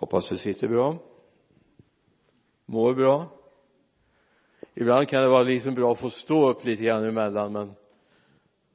hoppas 0.00 0.28
du 0.28 0.38
sitter 0.38 0.68
bra. 0.68 0.98
Mår 2.66 2.94
bra. 2.94 3.28
Ibland 4.74 5.08
kan 5.08 5.22
det 5.22 5.28
vara 5.28 5.42
liksom 5.42 5.74
bra 5.74 5.92
att 5.92 6.00
få 6.00 6.10
stå 6.10 6.50
upp 6.50 6.64
lite 6.64 6.82
grann 6.82 7.04
emellan 7.04 7.52
men 7.52 7.74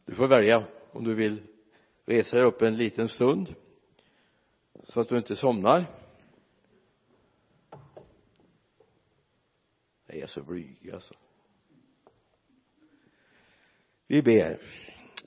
du 0.05 0.15
får 0.15 0.27
välja 0.27 0.63
om 0.91 1.03
du 1.03 1.15
vill 1.15 1.43
resa 2.05 2.37
dig 2.37 2.45
upp 2.45 2.61
en 2.61 2.77
liten 2.77 3.09
stund 3.09 3.55
så 4.83 5.01
att 5.01 5.09
du 5.09 5.17
inte 5.17 5.35
somnar. 5.35 5.85
Jag 10.07 10.17
är 10.17 10.25
så 10.25 10.43
blyg 10.43 10.91
alltså. 10.93 11.13
Vi 14.07 14.21
ber. 14.21 14.61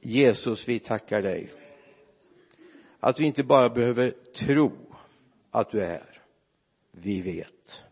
Jesus 0.00 0.68
vi 0.68 0.78
tackar 0.80 1.22
dig 1.22 1.50
att 3.00 3.20
vi 3.20 3.24
inte 3.24 3.42
bara 3.42 3.68
behöver 3.68 4.10
tro 4.34 4.87
att 5.58 5.70
du 5.70 5.80
är 5.80 5.86
här. 5.86 6.22
Vi 6.92 7.20
vet. 7.20 7.84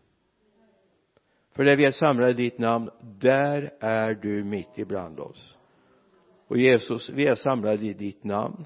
För 1.55 1.63
där 1.63 1.75
vi 1.75 1.85
är 1.85 1.91
samlade 1.91 2.31
i 2.31 2.33
ditt 2.33 2.57
namn 2.57 2.89
där 3.01 3.71
är 3.79 4.13
du 4.13 4.43
mitt 4.43 4.69
ibland 4.75 5.19
oss. 5.19 5.57
Och 6.47 6.57
Jesus 6.57 7.09
vi 7.09 7.25
är 7.25 7.35
samlade 7.35 7.85
i 7.85 7.93
ditt 7.93 8.23
namn. 8.23 8.65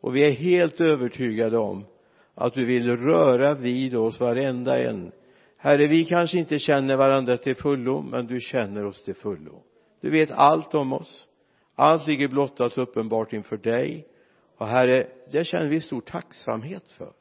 Och 0.00 0.16
vi 0.16 0.26
är 0.26 0.32
helt 0.32 0.80
övertygade 0.80 1.58
om 1.58 1.84
att 2.34 2.54
du 2.54 2.64
vill 2.64 2.96
röra 2.96 3.54
vid 3.54 3.96
oss 3.96 4.20
varenda 4.20 4.78
en. 4.78 5.12
Herre 5.56 5.86
vi 5.86 6.04
kanske 6.04 6.38
inte 6.38 6.58
känner 6.58 6.96
varandra 6.96 7.36
till 7.36 7.56
fullo 7.56 8.02
men 8.02 8.26
du 8.26 8.40
känner 8.40 8.84
oss 8.84 9.04
till 9.04 9.14
fullo. 9.14 9.62
Du 10.00 10.10
vet 10.10 10.30
allt 10.30 10.74
om 10.74 10.92
oss. 10.92 11.28
Allt 11.74 12.06
ligger 12.06 12.28
blottat 12.28 12.78
uppenbart 12.78 13.32
inför 13.32 13.56
dig. 13.56 14.06
Och 14.56 14.66
herre 14.66 15.06
det 15.32 15.44
känner 15.44 15.68
vi 15.68 15.80
stor 15.80 16.00
tacksamhet 16.00 16.92
för 16.92 17.12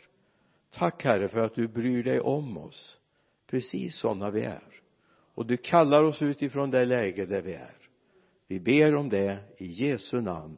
tack 0.74 1.04
herre 1.04 1.28
för 1.28 1.40
att 1.40 1.56
du 1.56 1.68
bryr 1.68 2.04
dig 2.04 2.20
om 2.20 2.58
oss 2.58 3.00
precis 3.48 3.96
sådana 3.96 4.32
vi 4.32 4.42
är. 4.42 4.82
Och 5.36 5.46
du 5.46 5.58
kallar 5.58 6.04
oss 6.04 6.22
utifrån 6.22 6.72
det 6.72 6.86
läge 6.86 7.26
där 7.26 7.42
vi 7.42 7.54
är. 7.54 7.78
Vi 8.48 8.60
ber 8.60 8.96
om 8.96 9.10
det 9.10 9.40
i 9.58 9.66
Jesu 9.66 10.22
namn. 10.22 10.58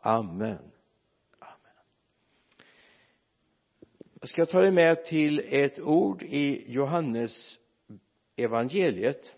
Amen. 0.00 0.70
Amen. 1.38 1.82
Jag 4.20 4.28
ska 4.28 4.46
ta 4.46 4.60
dig 4.60 4.70
med 4.70 5.04
till 5.04 5.44
ett 5.48 5.80
ord 5.80 6.22
i 6.22 6.72
Johannes 6.72 7.58
evangeliet. 8.36 9.34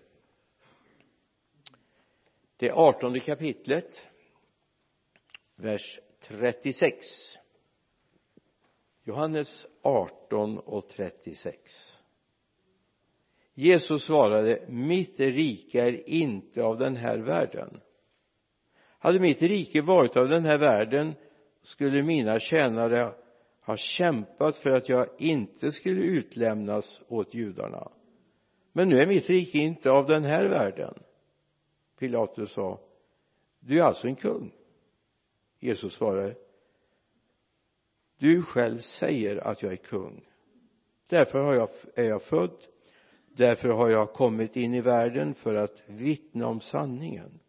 Det 2.57 2.71
artonde 2.71 3.21
kapitlet 3.21 4.09
vers 5.57 6.01
36 6.21 7.07
Johannes 9.03 9.67
18 9.85 10.59
och 10.59 10.89
36 10.89 11.57
Jesus 13.55 14.05
svarade 14.05 14.65
mitt 14.69 15.21
rike 15.21 15.81
är 15.81 16.09
inte 16.09 16.63
av 16.63 16.79
den 16.79 16.97
här 16.97 17.19
världen. 17.19 17.81
Hade 18.99 19.21
mitt 19.21 19.43
rike 19.43 19.83
varit 19.83 20.17
av 20.17 20.29
den 20.29 20.45
här 20.45 20.59
världen 20.59 21.15
skulle 21.63 22.03
mina 22.03 22.41
tjänare 22.41 23.13
ha 23.61 23.77
kämpat 23.77 24.57
för 24.57 24.71
att 24.71 24.89
jag 24.89 25.09
inte 25.19 25.73
skulle 25.73 26.01
utlämnas 26.01 27.01
åt 27.09 27.35
judarna. 27.35 27.93
Men 28.73 28.89
nu 28.89 28.99
är 28.99 29.07
mitt 29.07 29.31
rike 29.31 29.59
inte 29.59 29.91
av 29.91 30.07
den 30.07 30.25
här 30.25 30.49
världen. 30.49 30.95
Pilatus 31.99 32.53
sa 32.53 32.81
du 33.61 33.79
är 33.79 33.83
alltså 33.83 34.07
en 34.07 34.17
kung. 34.17 34.53
Jesus 35.59 35.95
svarade 35.95 36.35
du 38.19 38.43
själv 38.43 38.79
säger 38.79 39.37
att 39.37 39.63
jag 39.63 39.73
är 39.73 39.77
kung. 39.77 40.29
Därför 41.09 41.39
har 41.39 41.55
jag, 41.55 41.69
är 41.95 42.05
jag 42.05 42.23
född. 42.23 42.67
Därför 43.37 43.69
har 43.69 43.91
jag 43.91 44.13
kommit 44.13 44.57
in 44.57 44.75
i 44.75 44.81
världen 44.81 45.35
för 45.35 45.55
att 45.55 45.83
vittna 45.87 46.47
om 46.47 46.61
sanningen. 46.61 47.41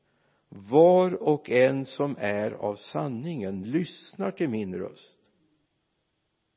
Var 0.50 1.24
och 1.24 1.50
en 1.50 1.86
som 1.86 2.16
är 2.20 2.52
av 2.52 2.76
sanningen 2.76 3.64
lyssnar 3.64 4.32
till 4.32 4.50
min 4.50 4.76
röst. 4.76 5.18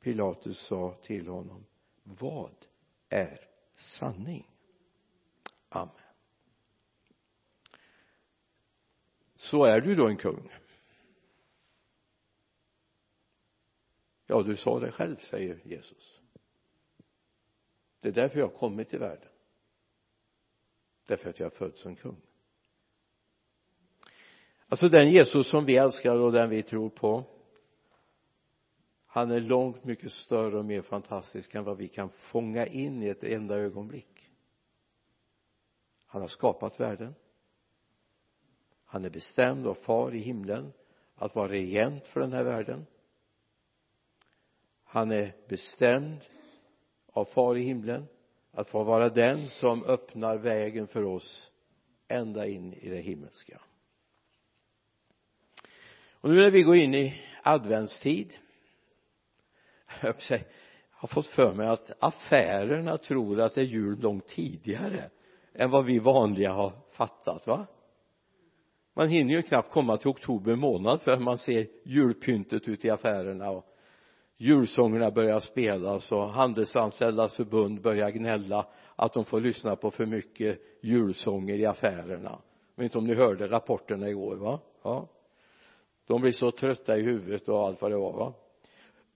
Pilatus 0.03 0.59
sa 0.59 0.95
till 1.03 1.29
honom 1.29 1.67
vad 2.03 2.55
är 3.09 3.41
sanning? 3.77 4.51
Amen. 5.69 5.95
Så 9.37 9.65
är 9.65 9.81
du 9.81 9.95
då 9.95 10.09
en 10.09 10.17
kung. 10.17 10.51
Ja 14.29 14.43
du 14.43 14.57
sa 14.57 14.81
det 14.81 14.93
själv 14.93 15.17
säger 15.17 15.61
Jesus. 15.65 16.21
Det 18.01 18.09
är 18.09 18.13
därför 18.13 18.39
jag 18.39 18.47
har 18.47 18.57
kommit 18.57 18.89
till 18.89 18.99
världen. 18.99 19.29
Därför 21.07 21.31
att 21.31 21.39
jag 21.41 21.47
är 21.47 21.57
född 21.57 21.77
som 21.77 21.97
kung. 21.97 22.21
Alltså 24.69 24.89
den 24.89 25.11
Jesus 25.11 25.49
som 25.49 25.65
vi 25.65 25.77
älskar 25.77 26.15
och 26.15 26.33
den 26.33 26.51
vi 26.51 26.63
tror 26.63 26.91
på 26.91 27.25
han 29.11 29.31
är 29.31 29.41
långt 29.41 29.85
mycket 29.85 30.13
större 30.13 30.59
och 30.59 30.65
mer 30.65 30.83
fantastisk 30.83 31.55
än 31.55 31.65
vad 31.65 31.77
vi 31.77 31.89
kan 31.89 32.09
fånga 32.09 32.67
in 32.67 33.03
i 33.03 33.09
ett 33.09 33.25
enda 33.25 33.57
ögonblick. 33.57 34.31
Han 36.07 36.21
har 36.21 36.29
skapat 36.29 36.81
världen. 36.81 37.15
Han 38.85 39.05
är 39.05 39.11
bestämd 39.11 39.67
av 39.67 39.75
far 39.75 40.15
i 40.15 40.19
himlen. 40.19 40.73
Att 41.15 41.35
vara 41.35 41.49
regent 41.49 42.09
för 42.09 42.21
den 42.21 42.33
här 42.33 42.45
världen 42.45 42.87
han 44.91 45.11
är 45.11 45.35
bestämd 45.49 46.21
av 47.13 47.25
far 47.25 47.57
i 47.57 47.63
himlen 47.63 48.07
att 48.53 48.69
få 48.69 48.85
vara 48.85 49.09
den 49.09 49.49
som 49.49 49.85
öppnar 49.85 50.37
vägen 50.37 50.87
för 50.87 51.05
oss 51.05 51.53
ända 52.09 52.47
in 52.47 52.73
i 52.73 52.89
det 52.89 53.01
himmelska. 53.01 53.61
Och 56.13 56.31
nu 56.31 56.37
när 56.37 56.51
vi 56.51 56.63
går 56.63 56.77
in 56.77 56.95
i 56.95 57.23
adventstid 57.43 58.35
jag 60.03 60.15
har 60.91 61.09
fått 61.09 61.27
för 61.27 61.55
mig 61.55 61.67
att 61.69 61.91
affärerna 61.99 62.99
tror 62.99 63.41
att 63.41 63.55
det 63.55 63.61
är 63.61 63.65
jul 63.65 64.01
långt 64.01 64.27
tidigare 64.27 65.11
än 65.55 65.71
vad 65.71 65.85
vi 65.85 65.99
vanliga 65.99 66.53
har 66.53 66.73
fattat 66.91 67.47
va? 67.47 67.67
Man 68.95 69.09
hinner 69.09 69.35
ju 69.35 69.43
knappt 69.43 69.73
komma 69.73 69.97
till 69.97 70.09
oktober 70.09 70.57
månad 70.57 71.03
förrän 71.03 71.23
man 71.23 71.39
ser 71.39 71.67
julpyntet 71.85 72.69
ute 72.69 72.87
i 72.87 72.91
affärerna 72.91 73.51
och 73.51 73.68
julsångerna 74.39 75.11
börjar 75.11 75.41
spelas 75.41 76.13
och 76.13 76.29
handelsanställdas 76.29 77.37
förbund 77.37 77.81
börjar 77.81 78.11
gnälla 78.11 78.67
att 78.97 79.13
de 79.13 79.25
får 79.25 79.41
lyssna 79.41 79.77
på 79.77 79.91
för 79.91 80.07
mycket 80.07 80.61
julsånger 80.83 81.55
i 81.55 81.67
affärerna. 81.67 82.39
Jag 82.75 82.83
vet 82.83 82.85
inte 82.85 82.99
om 82.99 83.07
ni 83.07 83.15
hörde 83.15 83.47
rapporterna 83.47 84.09
igår 84.09 84.37
va? 84.37 84.61
Ja. 84.83 85.09
De 86.07 86.21
blir 86.21 86.33
så 86.33 86.51
trötta 86.51 86.97
i 86.97 87.03
huvudet 87.03 87.49
och 87.49 87.67
allt 87.67 87.83
vad 87.83 87.91
det 87.91 87.97
var 87.97 88.13
va? 88.13 88.33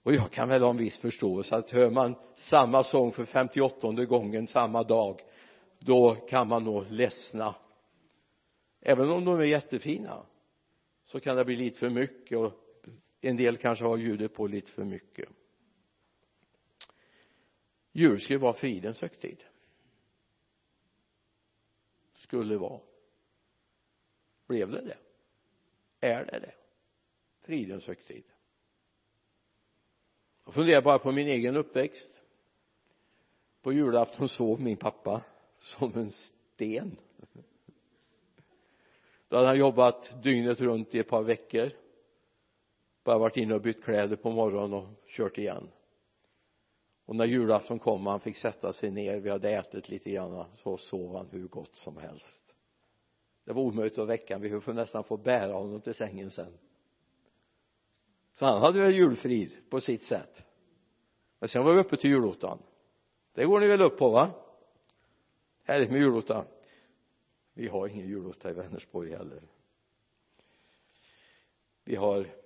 Och 0.03 0.15
jag 0.15 0.31
kan 0.31 0.49
väl 0.49 0.62
ha 0.62 0.71
en 0.71 0.77
viss 0.77 0.99
förståelse 0.99 1.56
att 1.56 1.71
hör 1.71 1.91
man 1.91 2.15
samma 2.34 2.83
sång 2.83 3.12
för 3.12 3.25
58 3.25 4.04
gången 4.04 4.47
samma 4.47 4.83
dag 4.83 5.21
då 5.78 6.15
kan 6.15 6.49
man 6.49 6.65
nog 6.65 6.84
ledsna. 6.91 7.54
Även 8.81 9.10
om 9.10 9.25
de 9.25 9.41
är 9.41 9.44
jättefina 9.44 10.22
så 11.04 11.21
kan 11.21 11.37
det 11.37 11.44
bli 11.44 11.56
lite 11.56 11.78
för 11.78 11.91
mycket 11.91 12.39
och 12.39 12.53
en 13.28 13.37
del 13.37 13.56
kanske 13.56 13.84
har 13.84 13.97
ljudet 13.97 14.34
på 14.34 14.47
lite 14.47 14.71
för 14.71 14.84
mycket. 14.84 15.28
Jul 17.93 18.21
skulle 18.21 18.38
vara 18.38 18.53
fridens 18.53 19.00
högtid. 19.00 19.44
Skulle 22.15 22.56
vara. 22.56 22.81
Blev 24.47 24.71
det 24.71 24.81
det? 24.81 24.99
Är 26.00 26.25
det 26.25 26.38
det? 26.38 26.55
Fridens 27.41 27.87
högtid. 27.87 28.25
Jag 30.44 30.54
funderar 30.54 30.83
bara 30.83 30.99
på 30.99 31.12
min 31.12 31.28
egen 31.28 31.56
uppväxt. 31.56 32.22
På 33.63 33.72
julafton 33.72 34.28
sov 34.28 34.60
min 34.60 34.77
pappa 34.77 35.25
som 35.59 35.95
en 35.95 36.10
sten. 36.10 36.97
Då 39.28 39.36
hade 39.36 39.48
han 39.48 39.59
jobbat 39.59 40.22
dygnet 40.22 40.60
runt 40.60 40.95
i 40.95 40.98
ett 40.98 41.09
par 41.09 41.22
veckor 41.22 41.71
bara 43.04 43.19
varit 43.19 43.37
inne 43.37 43.54
och 43.54 43.63
bytt 43.63 43.84
kläder 43.84 44.16
på 44.16 44.31
morgonen 44.31 44.72
och 44.72 44.89
kört 45.07 45.39
igen. 45.39 45.69
Och 47.04 47.16
när 47.16 47.25
julafton 47.25 47.78
kom 47.78 48.07
och 48.07 48.10
han 48.10 48.21
fick 48.21 48.37
sätta 48.37 48.72
sig 48.72 48.91
ner 48.91 49.21
vi 49.21 49.31
hade 49.31 49.51
ätit 49.51 49.89
lite 49.89 50.10
grann 50.10 50.45
så 50.54 50.77
sov 50.77 51.16
han 51.16 51.28
hur 51.31 51.49
gott 51.49 51.77
som 51.77 51.97
helst. 51.97 52.54
Det 53.45 53.53
var 53.53 53.63
omöjligt 53.63 53.99
att 53.99 54.09
väcka 54.09 54.39
vi 54.39 54.49
höll 54.49 54.75
nästan 54.75 55.04
få 55.04 55.16
bära 55.16 55.53
honom 55.53 55.81
till 55.81 55.95
sängen 55.95 56.31
sen. 56.31 56.59
Så 58.33 58.45
han 58.45 58.60
hade 58.60 58.81
väl 58.81 58.95
julfrid 58.95 59.71
på 59.71 59.81
sitt 59.81 60.03
sätt. 60.03 60.45
Men 61.39 61.49
sen 61.49 61.65
var 61.65 61.75
vi 61.75 61.81
uppe 61.81 61.97
till 61.97 62.10
julottan. 62.10 62.59
Det 63.33 63.45
går 63.45 63.60
ni 63.60 63.66
väl 63.66 63.83
upp 63.83 63.99
på 63.99 64.10
va? 64.10 64.31
Härligt 65.65 65.91
med 65.91 66.01
julotta. 66.01 66.45
Vi 67.54 67.69
har 67.69 67.89
ingen 67.89 68.09
julotta 68.09 68.51
i 68.51 68.53
Vänersborg 68.53 69.10
heller. 69.10 69.43
Vi 71.84 71.97
har 71.97 72.41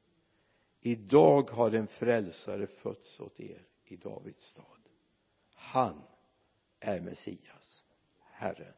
Idag 0.82 1.50
har 1.50 1.72
en 1.72 1.88
frälsare 1.88 2.68
fötts 2.68 3.20
åt 3.20 3.40
er 3.40 3.66
i 3.86 3.96
Davids 3.96 4.46
stad 4.46 4.81
han 5.72 6.02
är 6.80 7.00
Messias 7.00 7.84
Herren. 8.20 8.74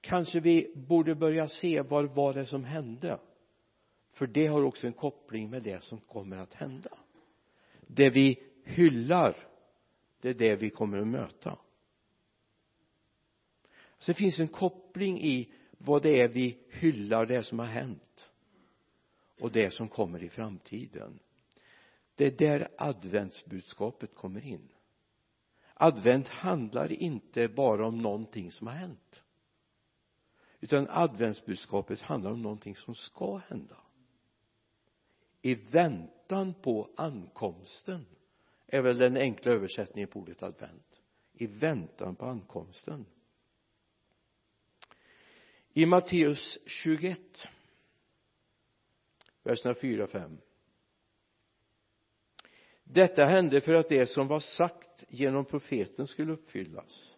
Kanske 0.00 0.40
vi 0.40 0.72
borde 0.74 1.14
börja 1.14 1.48
se 1.48 1.82
vad 1.82 2.14
var 2.14 2.34
det 2.34 2.46
som 2.46 2.64
hände. 2.64 3.20
För 4.12 4.26
det 4.26 4.46
har 4.46 4.62
också 4.62 4.86
en 4.86 4.92
koppling 4.92 5.50
med 5.50 5.62
det 5.62 5.84
som 5.84 6.00
kommer 6.00 6.38
att 6.38 6.54
hända. 6.54 6.98
Det 7.86 8.10
vi 8.10 8.42
hyllar 8.64 9.36
det 10.20 10.28
är 10.28 10.34
det 10.34 10.56
vi 10.56 10.70
kommer 10.70 10.98
att 10.98 11.08
möta. 11.08 11.58
Så 13.98 14.12
det 14.12 14.18
finns 14.18 14.40
en 14.40 14.48
koppling 14.48 15.20
i 15.20 15.52
vad 15.78 16.02
det 16.02 16.20
är 16.20 16.28
vi 16.28 16.58
hyllar 16.68 17.26
det 17.26 17.42
som 17.42 17.58
har 17.58 17.66
hänt 17.66 18.30
och 19.40 19.52
det 19.52 19.70
som 19.70 19.88
kommer 19.88 20.22
i 20.22 20.28
framtiden 20.28 21.18
det 22.18 22.26
är 22.26 22.30
där 22.30 22.68
adventsbudskapet 22.78 24.14
kommer 24.14 24.46
in. 24.46 24.68
Advent 25.74 26.28
handlar 26.28 26.92
inte 26.92 27.48
bara 27.48 27.86
om 27.86 27.98
någonting 27.98 28.52
som 28.52 28.66
har 28.66 28.74
hänt. 28.74 29.22
Utan 30.60 30.88
adventsbudskapet 30.90 32.00
handlar 32.00 32.30
om 32.30 32.42
någonting 32.42 32.76
som 32.76 32.94
ska 32.94 33.36
hända. 33.36 33.76
I 35.42 35.54
väntan 35.54 36.54
på 36.54 36.90
ankomsten 36.96 38.06
är 38.66 38.82
väl 38.82 38.98
den 38.98 39.16
enkla 39.16 39.52
översättningen 39.52 40.08
på 40.08 40.18
ordet 40.18 40.42
advent. 40.42 41.00
I 41.32 41.46
väntan 41.46 42.16
på 42.16 42.26
ankomsten. 42.26 43.06
I 45.72 45.86
Matteus 45.86 46.58
21 46.66 47.48
verserna 49.42 49.74
4 49.74 50.04
och 50.04 50.10
5 50.10 50.38
detta 52.92 53.24
hände 53.24 53.60
för 53.60 53.74
att 53.74 53.88
det 53.88 54.06
som 54.06 54.28
var 54.28 54.40
sagt 54.40 55.04
genom 55.08 55.44
profeten 55.44 56.06
skulle 56.06 56.32
uppfyllas. 56.32 57.16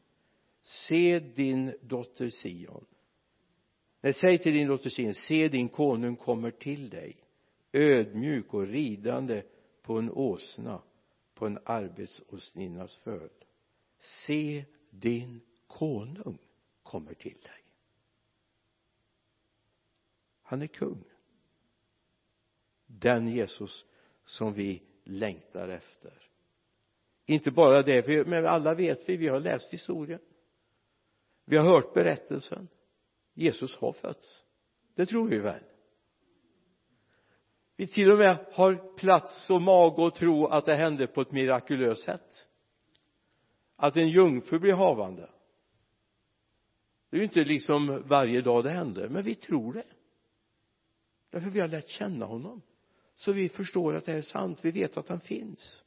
Se 0.62 1.18
din 1.18 1.74
dotter 1.82 2.30
Sion. 2.30 2.84
Nej 4.00 4.12
säg 4.12 4.38
till 4.38 4.54
din 4.54 4.68
dotter 4.68 4.90
Sion 4.90 5.14
se 5.14 5.48
din 5.48 5.68
konung 5.68 6.16
kommer 6.16 6.50
till 6.50 6.90
dig 6.90 7.16
ödmjuk 7.72 8.54
och 8.54 8.66
ridande 8.66 9.42
på 9.82 9.98
en 9.98 10.10
åsna 10.10 10.82
på 11.34 11.46
en 11.46 11.58
arbetsåsninnas 11.64 12.96
föl. 12.96 13.30
Se 14.00 14.64
din 14.90 15.40
konung 15.66 16.38
kommer 16.82 17.14
till 17.14 17.38
dig. 17.42 17.64
Han 20.42 20.62
är 20.62 20.66
kung. 20.66 21.04
Den 22.86 23.28
Jesus 23.28 23.86
som 24.24 24.52
vi 24.52 24.82
längtar 25.10 25.68
efter. 25.68 26.12
Inte 27.26 27.50
bara 27.50 27.82
det 27.82 28.26
men 28.26 28.46
alla 28.46 28.74
vet 28.74 29.08
vi 29.08 29.16
vi 29.16 29.28
har 29.28 29.40
läst 29.40 29.72
historien. 29.72 30.20
Vi 31.44 31.56
har 31.56 31.64
hört 31.64 31.94
berättelsen. 31.94 32.68
Jesus 33.34 33.76
har 33.76 33.92
fötts. 33.92 34.44
Det 34.94 35.06
tror 35.06 35.28
vi 35.28 35.38
väl. 35.38 35.62
Vi 37.76 37.86
till 37.86 38.10
och 38.10 38.18
med 38.18 38.46
har 38.52 38.96
plats 38.96 39.50
och 39.50 39.62
mage 39.62 40.06
att 40.06 40.14
tro 40.14 40.46
att 40.46 40.66
det 40.66 40.76
hände 40.76 41.06
på 41.06 41.20
ett 41.20 41.32
mirakulöst 41.32 42.04
sätt. 42.04 42.48
Att 43.76 43.96
en 43.96 44.08
jungfru 44.08 44.58
blir 44.58 44.74
havande. 44.74 45.30
Det 47.10 47.16
är 47.16 47.18
ju 47.18 47.24
inte 47.24 47.44
liksom 47.44 48.02
varje 48.06 48.40
dag 48.40 48.64
det 48.64 48.70
händer 48.70 49.08
men 49.08 49.22
vi 49.22 49.34
tror 49.34 49.72
det. 49.72 49.86
Därför 51.30 51.50
vi 51.50 51.60
har 51.60 51.68
lärt 51.68 51.88
känna 51.88 52.26
honom 52.26 52.62
så 53.20 53.32
vi 53.32 53.48
förstår 53.48 53.94
att 53.94 54.04
det 54.04 54.12
är 54.12 54.22
sant. 54.22 54.58
Vi 54.62 54.70
vet 54.70 54.96
att 54.96 55.08
han 55.08 55.20
finns. 55.20 55.84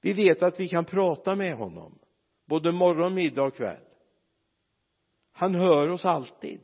Vi 0.00 0.12
vet 0.12 0.42
att 0.42 0.60
vi 0.60 0.68
kan 0.68 0.84
prata 0.84 1.36
med 1.36 1.54
honom 1.54 1.98
både 2.46 2.72
morgon, 2.72 3.14
middag 3.14 3.42
och 3.42 3.54
kväll. 3.54 3.84
Han 5.32 5.54
hör 5.54 5.88
oss 5.88 6.04
alltid. 6.04 6.60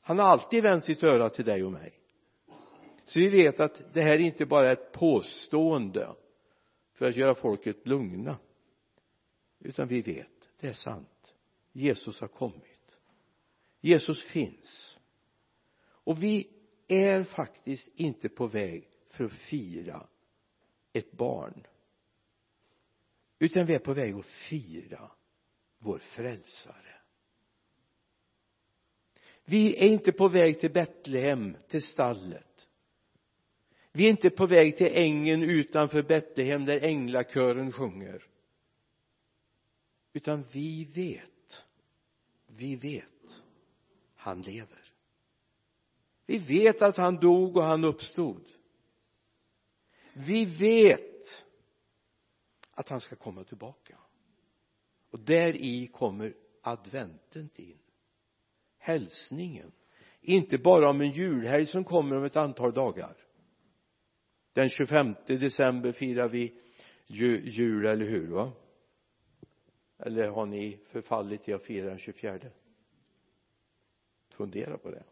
Han 0.00 0.18
har 0.18 0.26
alltid 0.26 0.62
vänt 0.62 0.84
sitt 0.84 1.02
öra 1.02 1.30
till 1.30 1.44
dig 1.44 1.64
och 1.64 1.72
mig. 1.72 2.00
Så 3.04 3.18
vi 3.18 3.28
vet 3.28 3.60
att 3.60 3.94
det 3.94 4.02
här 4.02 4.18
inte 4.18 4.46
bara 4.46 4.66
är 4.66 4.72
ett 4.72 4.92
påstående 4.92 6.14
för 6.92 7.06
att 7.06 7.16
göra 7.16 7.34
folket 7.34 7.86
lugna 7.86 8.38
utan 9.58 9.88
vi 9.88 10.02
vet 10.02 10.48
det 10.60 10.68
är 10.68 10.72
sant. 10.72 11.34
Jesus 11.72 12.20
har 12.20 12.28
kommit. 12.28 12.98
Jesus 13.80 14.24
finns. 14.24 14.98
Och 15.88 16.22
vi 16.22 16.55
är 16.88 17.24
faktiskt 17.24 17.88
inte 17.94 18.28
på 18.28 18.46
väg 18.46 18.88
för 19.08 19.24
att 19.24 19.32
fira 19.32 20.06
ett 20.92 21.12
barn 21.12 21.66
utan 23.38 23.66
vi 23.66 23.74
är 23.74 23.78
på 23.78 23.94
väg 23.94 24.14
att 24.14 24.26
fira 24.26 25.10
vår 25.78 25.98
frälsare. 25.98 27.00
Vi 29.44 29.76
är 29.76 29.88
inte 29.88 30.12
på 30.12 30.28
väg 30.28 30.60
till 30.60 30.72
Betlehem, 30.72 31.56
till 31.68 31.82
stallet. 31.82 32.68
Vi 33.92 34.06
är 34.06 34.10
inte 34.10 34.30
på 34.30 34.46
väg 34.46 34.76
till 34.76 34.90
ängen 34.92 35.42
utanför 35.42 36.02
Betlehem 36.02 36.64
där 36.64 36.80
änglakören 36.80 37.72
sjunger. 37.72 38.24
Utan 40.12 40.44
vi 40.52 40.84
vet 40.84 41.30
vi 42.56 42.76
vet 42.76 43.42
han 44.14 44.42
lever 44.42 44.85
vi 46.26 46.38
vet 46.38 46.82
att 46.82 46.96
han 46.96 47.16
dog 47.16 47.56
och 47.56 47.64
han 47.64 47.84
uppstod. 47.84 48.42
Vi 50.12 50.44
vet 50.44 51.44
att 52.70 52.88
han 52.88 53.00
ska 53.00 53.16
komma 53.16 53.44
tillbaka. 53.44 53.98
Och 55.10 55.20
där 55.20 55.56
i 55.56 55.86
kommer 55.86 56.34
adventen 56.62 57.48
in. 57.54 57.78
Hälsningen. 58.78 59.72
Inte 60.20 60.58
bara 60.58 60.90
om 60.90 61.00
en 61.00 61.10
julhelg 61.10 61.66
som 61.66 61.84
kommer 61.84 62.16
om 62.16 62.24
ett 62.24 62.36
antal 62.36 62.72
dagar. 62.72 63.16
Den 64.52 64.68
25 64.68 65.14
december 65.26 65.92
firar 65.92 66.28
vi 66.28 66.60
jul, 67.06 67.86
eller 67.86 68.06
hur 68.06 68.26
va? 68.26 68.52
Eller 69.98 70.28
har 70.28 70.46
ni 70.46 70.80
förfallit 70.86 71.42
till 71.42 71.54
att 71.54 71.62
fira 71.62 71.88
den 71.88 71.98
24 71.98 72.38
fundera 74.28 74.78
på 74.78 74.90
det 74.90 75.04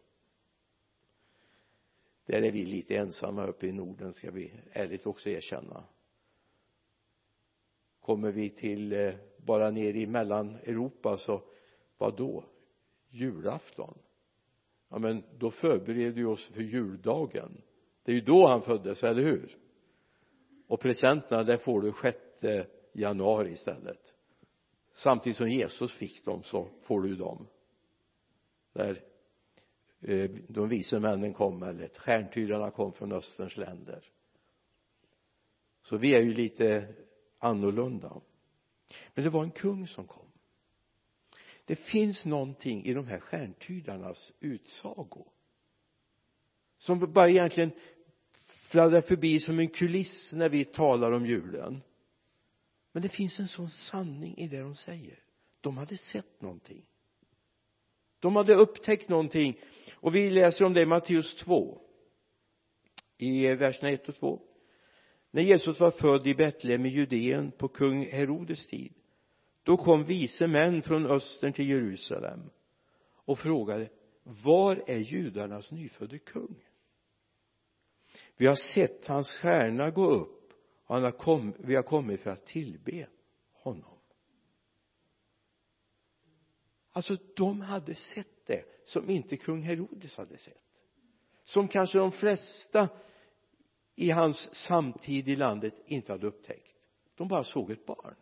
där 2.27 2.43
är 2.43 2.53
vi 2.53 2.65
lite 2.65 2.97
ensamma 2.97 3.47
uppe 3.47 3.67
i 3.67 3.73
Norden 3.73 4.13
ska 4.13 4.31
vi 4.31 4.53
ärligt 4.73 5.07
också 5.07 5.29
erkänna. 5.29 5.85
Kommer 8.01 8.33
vi 8.33 8.51
till 8.51 8.93
eh, 8.93 9.15
bara 9.37 9.71
ner 9.71 9.95
i 9.95 10.07
Mellaneuropa 10.07 11.17
så 11.17 11.43
vad 11.99 12.17
då? 12.17 12.45
Julafton? 13.09 13.99
Ja 14.89 14.99
men 14.99 15.23
då 15.39 15.51
förbereder 15.51 16.11
vi 16.11 16.25
oss 16.25 16.49
för 16.49 16.63
juldagen. 16.63 17.63
Det 18.03 18.13
är 18.13 18.17
ju 18.17 18.21
då 18.21 18.47
han 18.47 18.63
föddes, 18.63 19.03
eller 19.05 19.23
hur? 19.23 19.57
Och 20.67 20.81
presenterna 20.81 21.43
där 21.43 21.57
får 21.57 21.81
du 21.81 21.93
6 22.03 22.19
januari 22.93 23.53
istället. 23.53 24.15
Samtidigt 24.93 25.37
som 25.37 25.49
Jesus 25.49 25.95
fick 25.95 26.25
dem 26.25 26.43
så 26.43 26.69
får 26.83 27.03
du 27.03 27.15
dem. 27.15 27.47
Där 28.73 29.01
Eh, 30.01 30.31
de 30.49 30.69
vise 30.69 31.01
männen 31.01 31.35
kom 31.35 31.63
eller 31.63 31.89
stjärntydarna 31.89 32.71
kom 32.71 32.93
från 32.93 33.13
österns 33.13 33.57
länder. 33.57 34.05
Så 35.83 35.97
vi 35.97 36.15
är 36.15 36.21
ju 36.21 36.35
lite 36.35 36.95
annorlunda. 37.39 38.21
Men 39.15 39.25
det 39.25 39.31
var 39.31 39.43
en 39.43 39.51
kung 39.51 39.87
som 39.87 40.07
kom. 40.07 40.27
Det 41.65 41.77
finns 41.77 42.27
någonting 42.27 42.85
i 42.85 42.95
de 42.95 43.07
här 43.07 43.21
stjärntydarnas 43.21 44.33
utsago 44.41 45.27
som 46.79 47.13
bara 47.13 47.29
egentligen 47.29 47.73
fladdrar 48.71 49.01
förbi 49.01 49.41
som 49.41 49.59
en 49.59 49.69
kuliss 49.69 50.33
när 50.33 50.49
vi 50.49 50.65
talar 50.65 51.13
om 51.13 51.27
julen. 51.27 51.83
Men 52.93 53.03
det 53.03 53.09
finns 53.09 53.39
en 53.41 53.49
sån 53.49 53.71
sanning 53.71 54.39
i 54.39 54.49
det 54.49 54.61
de 54.61 54.75
säger. 54.75 55.19
De 55.61 55.77
hade 55.77 55.97
sett 55.97 56.41
någonting 56.41 56.87
de 58.25 58.37
hade 58.37 58.55
upptäckt 58.55 59.09
någonting. 59.09 59.61
Och 59.95 60.15
vi 60.15 60.31
läser 60.31 60.65
om 60.65 60.75
det 60.75 60.81
i 60.81 60.87
Matteus 60.87 61.35
2 61.35 61.81
i 63.19 63.47
verserna 63.47 63.91
1 63.91 64.09
och 64.09 64.15
2 64.15 64.43
när 65.31 65.43
Jesus 65.43 65.81
var 65.81 65.91
född 65.91 66.27
i 66.27 66.35
Betlehem 66.35 66.87
i 66.87 66.89
Judeen 66.89 67.51
på 67.51 67.69
kung 67.69 68.07
Herodes 68.07 68.67
tid 68.67 68.95
då 69.63 69.77
kom 69.77 70.05
vise 70.05 70.47
män 70.47 70.83
från 70.83 71.07
östern 71.07 71.53
till 71.53 71.69
Jerusalem 71.69 72.51
och 73.15 73.39
frågade 73.39 73.89
var 74.23 74.85
är 74.87 74.99
judarnas 74.99 75.71
nyfödde 75.71 76.19
kung? 76.19 76.65
Vi 78.37 78.47
har 78.47 78.57
sett 78.57 79.07
hans 79.07 79.31
stjärna 79.31 79.91
gå 79.91 80.11
upp. 80.11 80.53
Och 80.87 80.95
han 80.95 81.05
har 81.05 81.11
kom, 81.11 81.55
vi 81.59 81.75
har 81.75 81.83
kommit 81.83 82.21
för 82.21 82.31
att 82.31 82.47
tillbe 82.47 83.07
honom 83.53 83.95
alltså 86.95 87.17
de 87.37 87.61
hade 87.61 87.95
sett 87.95 88.47
det 88.47 88.65
som 88.85 89.11
inte 89.11 89.37
kung 89.37 89.63
Herodes 89.63 90.17
hade 90.17 90.39
sett. 90.39 90.61
Som 91.45 91.69
kanske 91.69 91.99
de 91.99 92.13
flesta 92.13 92.89
i 93.95 94.11
hans 94.11 94.55
samtid 94.55 95.29
i 95.29 95.37
landet 95.37 95.75
inte 95.87 96.13
hade 96.13 96.27
upptäckt. 96.27 96.75
De 97.17 97.29
bara 97.29 97.45
såg 97.45 97.71
ett 97.71 97.87
barn. 97.87 98.15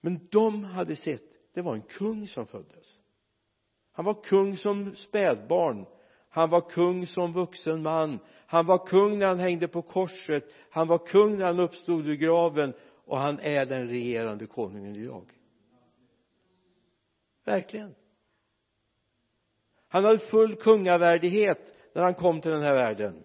Men 0.00 0.28
de 0.30 0.64
hade 0.64 0.96
sett 0.96 1.22
det 1.54 1.62
var 1.62 1.74
en 1.74 1.82
kung 1.82 2.28
som 2.28 2.46
föddes. 2.46 3.00
Han 3.92 4.04
var 4.04 4.22
kung 4.22 4.56
som 4.56 4.96
spädbarn. 4.96 5.86
Han 6.28 6.50
var 6.50 6.70
kung 6.70 7.06
som 7.06 7.32
vuxen 7.32 7.82
man. 7.82 8.18
Han 8.46 8.66
var 8.66 8.86
kung 8.86 9.18
när 9.18 9.26
han 9.26 9.38
hängde 9.38 9.68
på 9.68 9.82
korset. 9.82 10.52
Han 10.70 10.88
var 10.88 10.98
kung 10.98 11.38
när 11.38 11.46
han 11.46 11.60
uppstod 11.60 12.08
ur 12.08 12.14
graven. 12.14 12.72
Och 13.04 13.18
han 13.18 13.38
är 13.40 13.66
den 13.66 13.88
regerande 13.88 14.46
konungen 14.46 14.96
idag 14.96 15.32
verkligen. 17.44 17.94
Han 19.88 20.04
hade 20.04 20.18
full 20.18 20.56
kungavärdighet 20.56 21.74
när 21.92 22.02
han 22.02 22.14
kom 22.14 22.40
till 22.40 22.50
den 22.50 22.62
här 22.62 22.74
världen. 22.74 23.24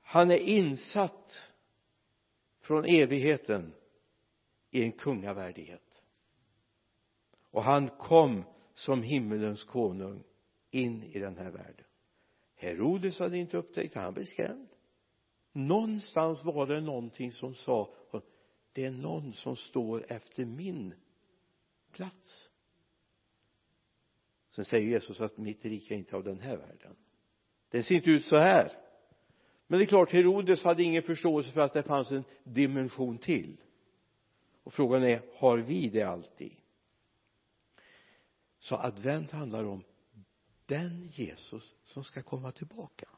Han 0.00 0.30
är 0.30 0.38
insatt 0.38 1.52
från 2.60 2.84
evigheten 2.84 3.74
i 4.70 4.82
en 4.82 4.92
kungavärdighet. 4.92 6.02
Och 7.50 7.62
han 7.62 7.88
kom 7.88 8.44
som 8.74 9.02
himmelens 9.02 9.64
konung 9.64 10.24
in 10.70 11.02
i 11.02 11.18
den 11.18 11.36
här 11.36 11.50
världen. 11.50 11.86
Herodes 12.54 13.18
hade 13.18 13.38
inte 13.38 13.56
upptäckt 13.56 13.94
han 13.94 14.14
blev 14.14 14.24
skrämd. 14.24 14.68
Någonstans 15.52 16.44
var 16.44 16.66
det 16.66 16.80
någonting 16.80 17.32
som 17.32 17.54
sa 17.54 17.94
det 18.72 18.84
är 18.84 18.90
någon 18.90 19.32
som 19.32 19.56
står 19.56 20.04
efter 20.08 20.44
min 20.44 20.94
plats. 21.96 22.50
Sen 24.50 24.64
säger 24.64 24.88
Jesus 24.88 25.20
att 25.20 25.38
mitt 25.38 25.64
rike 25.64 25.94
är 25.94 25.98
inte 25.98 26.16
av 26.16 26.24
den 26.24 26.40
här 26.40 26.56
världen. 26.56 26.96
Det 27.68 27.82
ser 27.82 27.94
inte 27.94 28.10
ut 28.10 28.24
så 28.24 28.36
här. 28.36 28.72
Men 29.66 29.78
det 29.78 29.84
är 29.84 29.86
klart 29.86 30.12
Herodes 30.12 30.64
hade 30.64 30.82
ingen 30.82 31.02
förståelse 31.02 31.50
för 31.50 31.60
att 31.60 31.72
det 31.72 31.82
fanns 31.82 32.10
en 32.10 32.24
dimension 32.44 33.18
till. 33.18 33.56
Och 34.62 34.72
frågan 34.72 35.02
är 35.02 35.22
har 35.36 35.58
vi 35.58 35.88
det 35.88 36.02
alltid? 36.02 36.56
Så 38.58 38.76
advent 38.76 39.30
handlar 39.30 39.64
om 39.64 39.84
den 40.66 41.08
Jesus 41.08 41.74
som 41.82 42.04
ska 42.04 42.22
komma 42.22 42.52
tillbaka. 42.52 43.08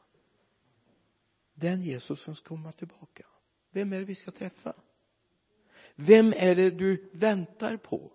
Den 1.53 1.83
Jesus 1.83 2.23
som 2.23 2.35
ska 2.35 2.47
komma 2.47 2.71
tillbaka. 2.71 3.25
Vem 3.71 3.93
är 3.93 3.99
det 3.99 4.05
vi 4.05 4.15
ska 4.15 4.31
träffa? 4.31 4.73
Vem 5.95 6.33
är 6.33 6.55
det 6.55 6.69
du 6.69 7.09
väntar 7.13 7.77
på? 7.77 8.11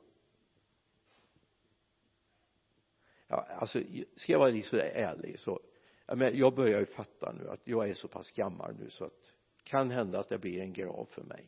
Ja 3.34 3.46
alltså 3.58 3.82
ska 4.16 4.32
jag 4.32 4.38
vara 4.38 4.50
lite 4.50 4.68
sådär 4.68 4.90
ärlig 4.94 5.38
så 5.38 5.60
ja, 6.06 6.14
men 6.14 6.38
jag 6.38 6.54
börjar 6.54 6.80
ju 6.80 6.86
fatta 6.86 7.32
nu 7.32 7.48
att 7.48 7.60
jag 7.64 7.88
är 7.88 7.94
så 7.94 8.08
pass 8.08 8.30
gammal 8.30 8.74
nu 8.78 8.90
så 8.90 9.04
att 9.04 9.34
kan 9.64 9.90
hända 9.90 10.20
att 10.20 10.28
det 10.28 10.38
blir 10.38 10.60
en 10.60 10.72
grav 10.72 11.08
för 11.10 11.22
mig. 11.22 11.46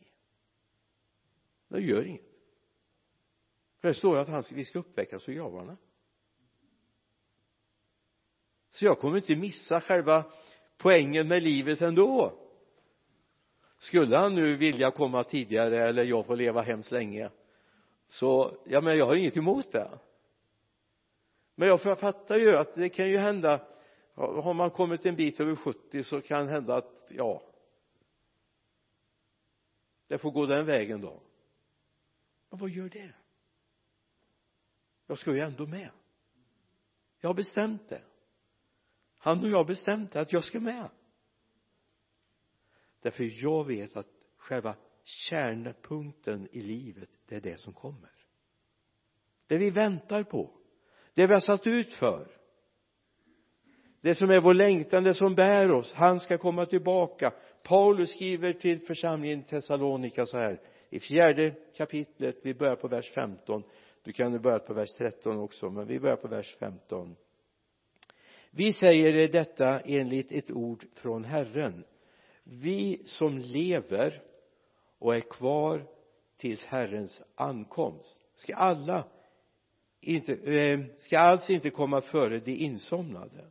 Men 1.67 1.81
det 1.81 1.87
gör 1.87 2.03
inget. 2.03 2.21
För 3.79 3.87
det 3.87 3.93
står 3.93 4.17
att 4.17 4.27
han, 4.27 4.43
vi 4.51 4.65
ska 4.65 4.79
uppväckas 4.79 5.29
ur 5.29 5.33
gravarna. 5.33 5.77
Så 8.71 8.85
jag 8.85 8.99
kommer 8.99 9.17
inte 9.17 9.35
missa 9.35 9.81
själva 9.81 10.25
poängen 10.77 11.27
med 11.27 11.43
livet 11.43 11.81
ändå. 11.81 12.39
Skulle 13.77 14.17
han 14.17 14.35
nu 14.35 14.55
vilja 14.55 14.91
komma 14.91 15.23
tidigare 15.23 15.87
eller 15.87 16.03
jag 16.03 16.25
får 16.25 16.35
leva 16.35 16.61
hemskt 16.61 16.91
länge 16.91 17.31
så 18.07 18.57
ja 18.65 18.81
men 18.81 18.97
jag 18.97 19.05
har 19.05 19.15
inget 19.15 19.37
emot 19.37 19.71
det 19.71 19.99
men 21.59 21.67
jag 21.67 21.99
fattar 21.99 22.37
ju 22.37 22.57
att 22.57 22.75
det 22.75 22.89
kan 22.89 23.09
ju 23.09 23.17
hända 23.17 23.67
har 24.13 24.53
man 24.53 24.69
kommit 24.69 25.05
en 25.05 25.15
bit 25.15 25.39
över 25.39 25.55
70 25.55 26.03
så 26.03 26.21
kan 26.21 26.45
det 26.45 26.51
hända 26.51 26.75
att 26.75 27.07
ja. 27.09 27.43
Det 30.07 30.17
får 30.17 30.31
gå 30.31 30.45
den 30.45 30.65
vägen 30.65 31.01
då. 31.01 31.21
Men 32.49 32.59
vad 32.59 32.69
gör 32.69 32.89
det? 32.89 33.13
Jag 35.07 35.17
ska 35.17 35.33
ju 35.33 35.39
ändå 35.39 35.65
med. 35.65 35.89
Jag 37.19 37.29
har 37.29 37.33
bestämt 37.33 37.89
det. 37.89 38.01
Han 39.17 39.43
och 39.43 39.49
jag 39.49 39.57
har 39.57 39.65
bestämt 39.65 40.11
det 40.11 40.21
att 40.21 40.33
jag 40.33 40.43
ska 40.43 40.59
med. 40.59 40.89
Därför 42.99 43.43
jag 43.43 43.65
vet 43.65 43.97
att 43.97 44.07
själva 44.37 44.75
kärnpunkten 45.03 46.47
i 46.51 46.61
livet 46.61 47.09
det 47.25 47.35
är 47.35 47.41
det 47.41 47.57
som 47.57 47.73
kommer. 47.73 48.11
Det 49.47 49.57
vi 49.57 49.69
väntar 49.69 50.23
på 50.23 50.56
det 51.17 51.27
vi 51.27 51.33
har 51.33 51.39
satt 51.39 51.67
ut 51.67 51.93
för. 51.93 52.27
Det 54.01 54.15
som 54.15 54.31
är 54.31 54.41
vår 54.41 54.53
längtan, 54.53 55.03
det 55.03 55.13
som 55.13 55.35
bär 55.35 55.71
oss, 55.71 55.93
han 55.93 56.19
ska 56.19 56.37
komma 56.37 56.65
tillbaka. 56.65 57.31
Paulus 57.63 58.11
skriver 58.11 58.53
till 58.53 58.79
församlingen 58.79 59.43
Thessalonika 59.43 60.25
så 60.25 60.37
här 60.37 60.61
i 60.89 60.99
fjärde 60.99 61.53
kapitlet, 61.77 62.35
vi 62.43 62.53
börjar 62.53 62.75
på 62.75 62.87
vers 62.87 63.11
15 63.11 63.63
du 64.03 64.13
kan 64.13 64.41
börja 64.41 64.59
på 64.59 64.73
vers 64.73 64.93
13 64.93 65.39
också 65.39 65.69
men 65.69 65.87
vi 65.87 65.99
börjar 65.99 66.15
på 66.15 66.27
vers 66.27 66.55
15 66.59 67.15
vi 68.51 68.73
säger 68.73 69.27
detta 69.27 69.79
enligt 69.79 70.31
ett 70.31 70.51
ord 70.51 70.85
från 70.93 71.23
Herren. 71.23 71.83
Vi 72.43 73.01
som 73.05 73.37
lever 73.37 74.21
och 74.99 75.15
är 75.15 75.19
kvar 75.21 75.85
tills 76.37 76.65
Herrens 76.65 77.23
ankomst. 77.35 78.21
Ska 78.35 78.55
alla 78.55 79.03
inte, 80.07 80.33
eh, 80.33 80.79
ska 80.99 81.17
alls 81.17 81.49
inte 81.49 81.69
komma 81.69 82.01
före 82.01 82.39
de 82.39 82.51
insomnade. 82.51 83.45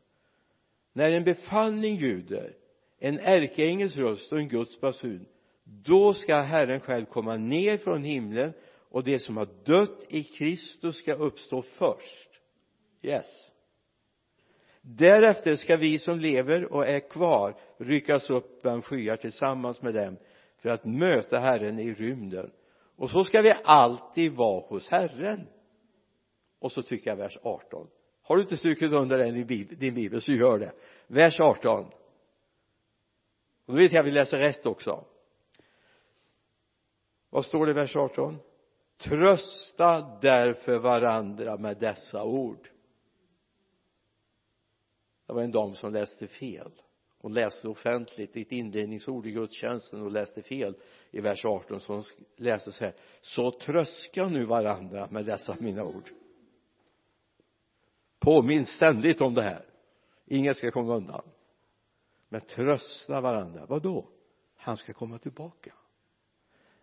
När 0.93 1.11
en 1.11 1.25
befallning 1.25 1.97
ljuder 1.97 2.57
en 2.99 3.19
ärkeängels 3.19 3.97
röst 3.97 4.33
och 4.33 4.39
en 4.39 4.49
Guds 4.49 4.81
basun 4.81 5.27
då 5.65 6.13
ska 6.13 6.41
Herren 6.41 6.81
själv 6.81 7.05
komma 7.05 7.37
ner 7.37 7.77
från 7.77 8.05
himlen 8.05 8.53
och 8.91 9.05
det 9.05 9.19
som 9.19 9.37
har 9.37 9.49
dött 9.65 10.07
i 10.09 10.23
Kristus 10.23 10.97
ska 10.97 11.15
uppstå 11.15 11.63
först. 11.63 12.41
Yes. 13.03 13.53
Därefter 14.81 15.55
ska 15.55 15.77
vi 15.77 15.99
som 15.99 16.21
lever 16.21 16.73
och 16.73 16.87
är 16.87 17.01
kvar 17.01 17.57
ryckas 17.79 18.31
upp 18.31 18.63
bland 18.63 18.85
skyar 18.85 19.17
tillsammans 19.17 19.83
med 19.83 19.95
dem 19.95 20.17
för 20.63 20.69
att 20.69 20.85
möta 20.85 21.39
Herren 21.39 21.79
i 21.79 21.95
rymden. 21.95 22.51
Och 22.97 23.11
så 23.11 23.25
ska 23.25 23.43
vi 23.43 23.55
alltid 23.65 24.33
vara 24.33 24.61
hos 24.61 24.89
Herren 24.89 25.47
och 26.59 26.73
så 26.73 26.83
tycker 26.83 27.11
jag 27.11 27.17
vers 27.17 27.39
18 27.43 27.89
har 28.23 28.37
du 28.37 28.43
inte 28.43 28.57
strukit 28.57 28.93
under 28.93 29.19
den 29.19 29.37
i 29.37 29.65
din 29.65 29.95
bibel 29.95 30.21
så 30.21 30.33
gör 30.33 30.59
det. 30.59 30.73
Vers 31.07 31.41
18 31.41 31.85
och 33.67 33.73
då 33.73 33.79
vet 33.79 33.93
jag 33.93 34.01
att 34.01 34.07
vi 34.07 34.11
läser 34.11 34.37
rätt 34.37 34.67
också. 34.67 35.05
Vad 37.31 37.45
står 37.45 37.67
det 37.67 37.71
i 37.71 37.75
vers 37.75 37.97
18 37.97 38.39
trösta 38.99 40.19
därför 40.23 40.79
varandra 40.79 41.57
med 41.57 41.77
dessa 41.79 42.25
ord. 42.25 42.69
Det 45.27 45.33
var 45.33 45.43
en 45.43 45.51
dam 45.51 45.75
som 45.75 45.93
läste 45.93 46.27
fel. 46.27 46.73
Hon 47.19 47.33
läste 47.33 47.69
offentligt 47.69 48.37
ett 48.37 48.53
inledningsord 48.53 49.27
i 49.27 49.31
gudstjänsten 49.31 50.03
och 50.03 50.11
läste 50.11 50.43
fel 50.43 50.77
i 51.11 51.21
vers 51.21 51.45
18 51.45 51.81
så 51.81 51.93
hon 51.93 52.03
läste 52.37 52.73
så 52.73 52.85
här 52.85 52.95
så 53.21 53.51
tröska 53.51 54.29
nu 54.29 54.45
varandra 54.45 55.09
med 55.11 55.25
dessa 55.25 55.57
mina 55.61 55.85
ord 55.85 56.11
påminn 58.27 58.67
ständigt 58.67 59.21
om 59.21 59.35
det 59.35 59.43
här. 59.43 59.65
Ingen 60.27 60.55
ska 60.55 60.71
komma 60.71 60.95
undan. 60.95 61.23
Men 62.29 62.41
trösta 62.41 63.21
varandra. 63.21 63.67
Vad 63.67 63.83
då 63.83 64.09
han 64.57 64.77
ska 64.77 64.93
komma 64.93 65.19
tillbaka. 65.19 65.73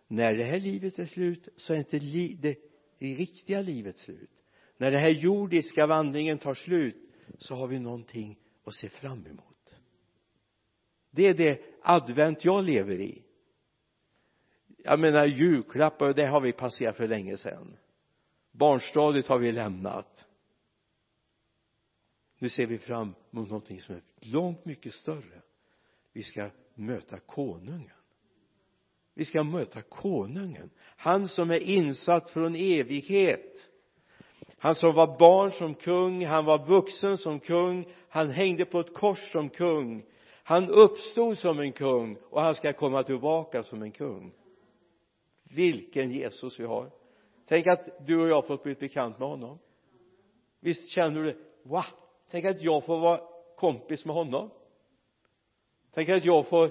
När 0.06 0.34
det 0.34 0.44
här 0.44 0.60
livet 0.60 0.98
är 0.98 1.06
slut 1.06 1.48
så 1.56 1.72
är 1.74 1.78
inte 1.78 1.98
li 1.98 2.38
det, 2.42 2.58
det 2.98 3.14
riktiga 3.14 3.60
livet 3.60 3.98
slut. 3.98 4.30
När 4.76 4.90
den 4.90 5.00
här 5.00 5.10
jordiska 5.10 5.86
vandringen 5.86 6.38
tar 6.38 6.54
slut 6.54 6.96
så 7.38 7.54
har 7.54 7.66
vi 7.66 7.78
någonting 7.78 8.38
att 8.64 8.74
se 8.74 8.88
fram 8.88 9.26
emot. 9.26 9.74
Det 11.10 11.26
är 11.26 11.34
det 11.34 11.60
advent 11.82 12.44
jag 12.44 12.64
lever 12.64 13.00
i. 13.00 13.22
Jag 14.76 15.00
menar 15.00 15.26
julklappar 15.26 16.12
det 16.12 16.26
har 16.26 16.40
vi 16.40 16.52
passerat 16.52 16.96
för 16.96 17.08
länge 17.08 17.36
sedan. 17.36 17.76
Barnstadiet 18.50 19.26
har 19.26 19.38
vi 19.38 19.52
lämnat 19.52 20.23
nu 22.44 22.48
ser 22.50 22.66
vi 22.66 22.78
fram 22.78 23.14
mot 23.30 23.48
någonting 23.48 23.80
som 23.80 23.94
är 23.94 24.02
långt 24.20 24.64
mycket 24.64 24.94
större. 24.94 25.42
Vi 26.12 26.22
ska 26.22 26.50
möta 26.74 27.18
konungen. 27.18 27.90
Vi 29.14 29.24
ska 29.24 29.44
möta 29.44 29.82
konungen. 29.82 30.70
Han 30.80 31.28
som 31.28 31.50
är 31.50 31.58
insatt 31.58 32.30
från 32.30 32.54
evighet. 32.54 33.70
Han 34.58 34.74
som 34.74 34.94
var 34.94 35.18
barn 35.18 35.52
som 35.52 35.74
kung 35.74 36.26
han 36.26 36.44
var 36.44 36.66
vuxen 36.66 37.18
som 37.18 37.40
kung 37.40 37.86
han 38.08 38.30
hängde 38.30 38.64
på 38.64 38.80
ett 38.80 38.94
kors 38.94 39.32
som 39.32 39.48
kung. 39.48 40.04
Han 40.42 40.70
uppstod 40.70 41.38
som 41.38 41.58
en 41.58 41.72
kung 41.72 42.16
och 42.30 42.42
han 42.42 42.54
ska 42.54 42.72
komma 42.72 43.02
tillbaka 43.02 43.62
som 43.62 43.82
en 43.82 43.92
kung. 43.92 44.32
Vilken 45.42 46.10
Jesus 46.10 46.60
vi 46.60 46.64
har. 46.64 46.90
Tänk 47.46 47.66
att 47.66 48.06
du 48.06 48.20
och 48.20 48.28
jag 48.28 48.46
fått 48.46 48.62
bli 48.62 48.74
bekant 48.74 49.18
med 49.18 49.28
honom. 49.28 49.58
Visst 50.60 50.88
känner 50.88 51.22
du 51.22 51.32
det? 51.32 51.36
Wow! 51.62 52.03
Tänk 52.30 52.44
att 52.44 52.62
jag 52.62 52.84
får 52.84 53.00
vara 53.00 53.20
kompis 53.56 54.04
med 54.04 54.14
honom. 54.14 54.50
Tänk 55.90 56.08
att 56.08 56.24
jag 56.24 56.46
får 56.46 56.70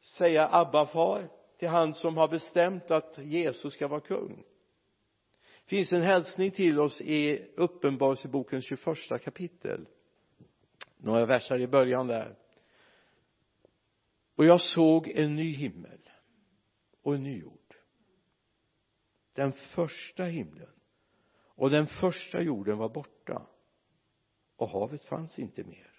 säga 0.00 0.48
Abba 0.52 0.86
far 0.86 1.28
till 1.58 1.68
han 1.68 1.94
som 1.94 2.16
har 2.16 2.28
bestämt 2.28 2.90
att 2.90 3.18
Jesus 3.18 3.74
ska 3.74 3.88
vara 3.88 4.00
kung. 4.00 4.44
Det 5.64 5.70
finns 5.70 5.92
en 5.92 6.02
hälsning 6.02 6.50
till 6.50 6.80
oss 6.80 7.00
i 7.00 7.52
uppenbarelsebokens 7.56 8.64
21 8.64 9.22
kapitel. 9.24 9.88
Några 10.96 11.26
verser 11.26 11.60
i 11.60 11.66
början 11.66 12.06
där. 12.06 12.38
Och 14.36 14.44
jag 14.44 14.60
såg 14.60 15.08
en 15.08 15.36
ny 15.36 15.52
himmel 15.52 16.00
och 17.02 17.14
en 17.14 17.22
ny 17.22 17.40
jord. 17.40 17.74
Den 19.32 19.52
första 19.52 20.24
himlen 20.24 20.70
och 21.38 21.70
den 21.70 21.86
första 21.86 22.40
jorden 22.40 22.78
var 22.78 22.88
borta 22.88 23.46
och 24.56 24.68
havet 24.68 25.04
fanns 25.04 25.38
inte 25.38 25.64
mer. 25.64 25.90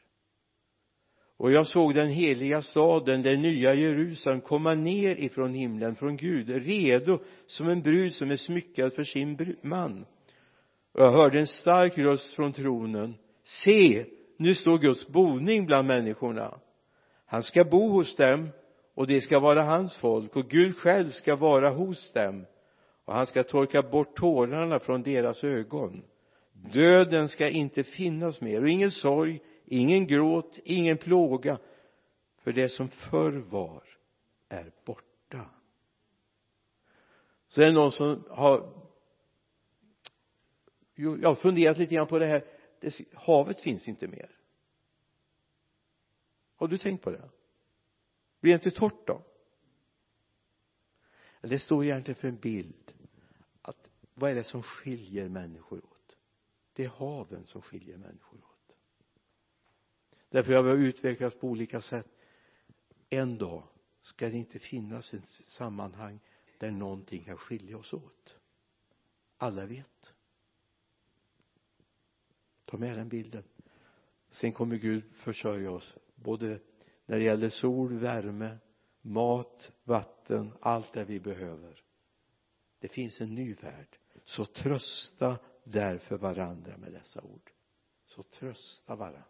Och 1.37 1.51
jag 1.51 1.67
såg 1.67 1.95
den 1.95 2.09
heliga 2.09 2.61
staden, 2.61 3.21
den 3.21 3.41
nya 3.41 3.73
Jerusalem 3.73 4.41
komma 4.41 4.73
ner 4.73 5.15
ifrån 5.15 5.53
himlen 5.53 5.95
från 5.95 6.17
Gud 6.17 6.49
redo 6.49 7.19
som 7.47 7.69
en 7.69 7.81
brud 7.81 8.13
som 8.13 8.31
är 8.31 8.37
smyckad 8.37 8.93
för 8.93 9.03
sin 9.03 9.55
man. 9.61 10.05
Och 10.93 11.01
jag 11.01 11.11
hörde 11.11 11.39
en 11.39 11.47
stark 11.47 11.97
röst 11.97 12.33
från 12.33 12.53
tronen. 12.53 13.15
Se 13.43 14.05
nu 14.37 14.55
står 14.55 14.77
Guds 14.77 15.07
boning 15.07 15.65
bland 15.65 15.87
människorna. 15.87 16.59
Han 17.25 17.43
ska 17.43 17.63
bo 17.63 17.89
hos 17.89 18.15
dem 18.15 18.49
och 18.95 19.07
det 19.07 19.21
ska 19.21 19.39
vara 19.39 19.63
hans 19.63 19.97
folk 19.97 20.35
och 20.35 20.49
Gud 20.49 20.77
själv 20.77 21.09
ska 21.09 21.35
vara 21.35 21.69
hos 21.69 22.11
dem. 22.11 22.45
Och 23.05 23.13
han 23.13 23.25
ska 23.25 23.43
torka 23.43 23.81
bort 23.81 24.15
tårarna 24.15 24.79
från 24.79 25.03
deras 25.03 25.43
ögon 25.43 26.03
döden 26.73 27.29
ska 27.29 27.49
inte 27.49 27.83
finnas 27.83 28.41
mer. 28.41 28.61
Och 28.61 28.69
ingen 28.69 28.91
sorg 28.91 29.41
ingen 29.67 30.07
gråt, 30.07 30.59
ingen 30.63 30.97
plåga. 30.97 31.59
För 32.37 32.53
det 32.53 32.69
som 32.69 32.89
förr 32.89 33.31
var 33.31 33.83
är 34.49 34.71
borta. 34.85 35.49
Så 37.47 37.61
är 37.61 37.65
det 37.65 37.71
någon 37.71 37.91
som 37.91 38.23
har 38.29 38.73
jag 40.95 41.29
har 41.29 41.35
funderat 41.35 41.77
lite 41.77 41.95
grann 41.95 42.07
på 42.07 42.19
det 42.19 42.25
här. 42.25 42.45
Det, 42.79 42.99
havet 43.13 43.59
finns 43.59 43.87
inte 43.87 44.07
mer. 44.07 44.39
Har 46.55 46.67
du 46.67 46.77
tänkt 46.77 47.03
på 47.03 47.11
det? 47.11 47.29
Blir 48.39 48.51
det 48.51 48.65
inte 48.65 48.79
torrt 48.79 49.07
då? 49.07 49.21
Det 51.41 51.59
står 51.59 51.83
egentligen 51.83 52.15
för 52.15 52.27
en 52.27 52.37
bild 52.37 52.93
att 53.61 53.89
vad 54.13 54.31
är 54.31 54.35
det 54.35 54.43
som 54.43 54.63
skiljer 54.63 55.29
människor 55.29 55.77
åt? 55.85 55.96
Det 56.77 56.83
är 56.83 56.89
haven 56.89 57.45
som 57.45 57.61
skiljer 57.61 57.97
människor 57.97 58.37
åt. 58.37 58.75
Därför 60.29 60.53
har 60.53 60.63
vi 60.63 60.87
utvecklats 60.87 61.39
på 61.39 61.47
olika 61.47 61.81
sätt. 61.81 62.07
En 63.09 63.37
dag 63.37 63.63
ska 64.01 64.29
det 64.29 64.37
inte 64.37 64.59
finnas 64.59 65.13
ett 65.13 65.29
sammanhang 65.47 66.19
där 66.57 66.71
någonting 66.71 67.23
kan 67.23 67.37
skilja 67.37 67.77
oss 67.77 67.93
åt. 67.93 68.35
Alla 69.37 69.65
vet. 69.65 70.13
Ta 72.65 72.77
med 72.77 72.97
den 72.97 73.09
bilden. 73.09 73.43
Sen 74.29 74.51
kommer 74.51 74.75
Gud 74.75 75.03
försörja 75.15 75.71
oss 75.71 75.97
både 76.15 76.59
när 77.05 77.17
det 77.17 77.23
gäller 77.23 77.49
sol, 77.49 77.97
värme, 77.97 78.57
mat, 79.01 79.71
vatten, 79.83 80.53
allt 80.61 80.93
det 80.93 81.05
vi 81.05 81.19
behöver. 81.19 81.83
Det 82.79 82.87
finns 82.87 83.21
en 83.21 83.35
ny 83.35 83.53
värld. 83.53 83.97
Så 84.23 84.45
trösta 84.45 85.37
därför 85.71 86.17
varandra 86.17 86.77
med 86.77 86.91
dessa 86.91 87.21
ord. 87.21 87.51
Så 88.05 88.23
trösta 88.23 88.95
varandra. 88.95 89.23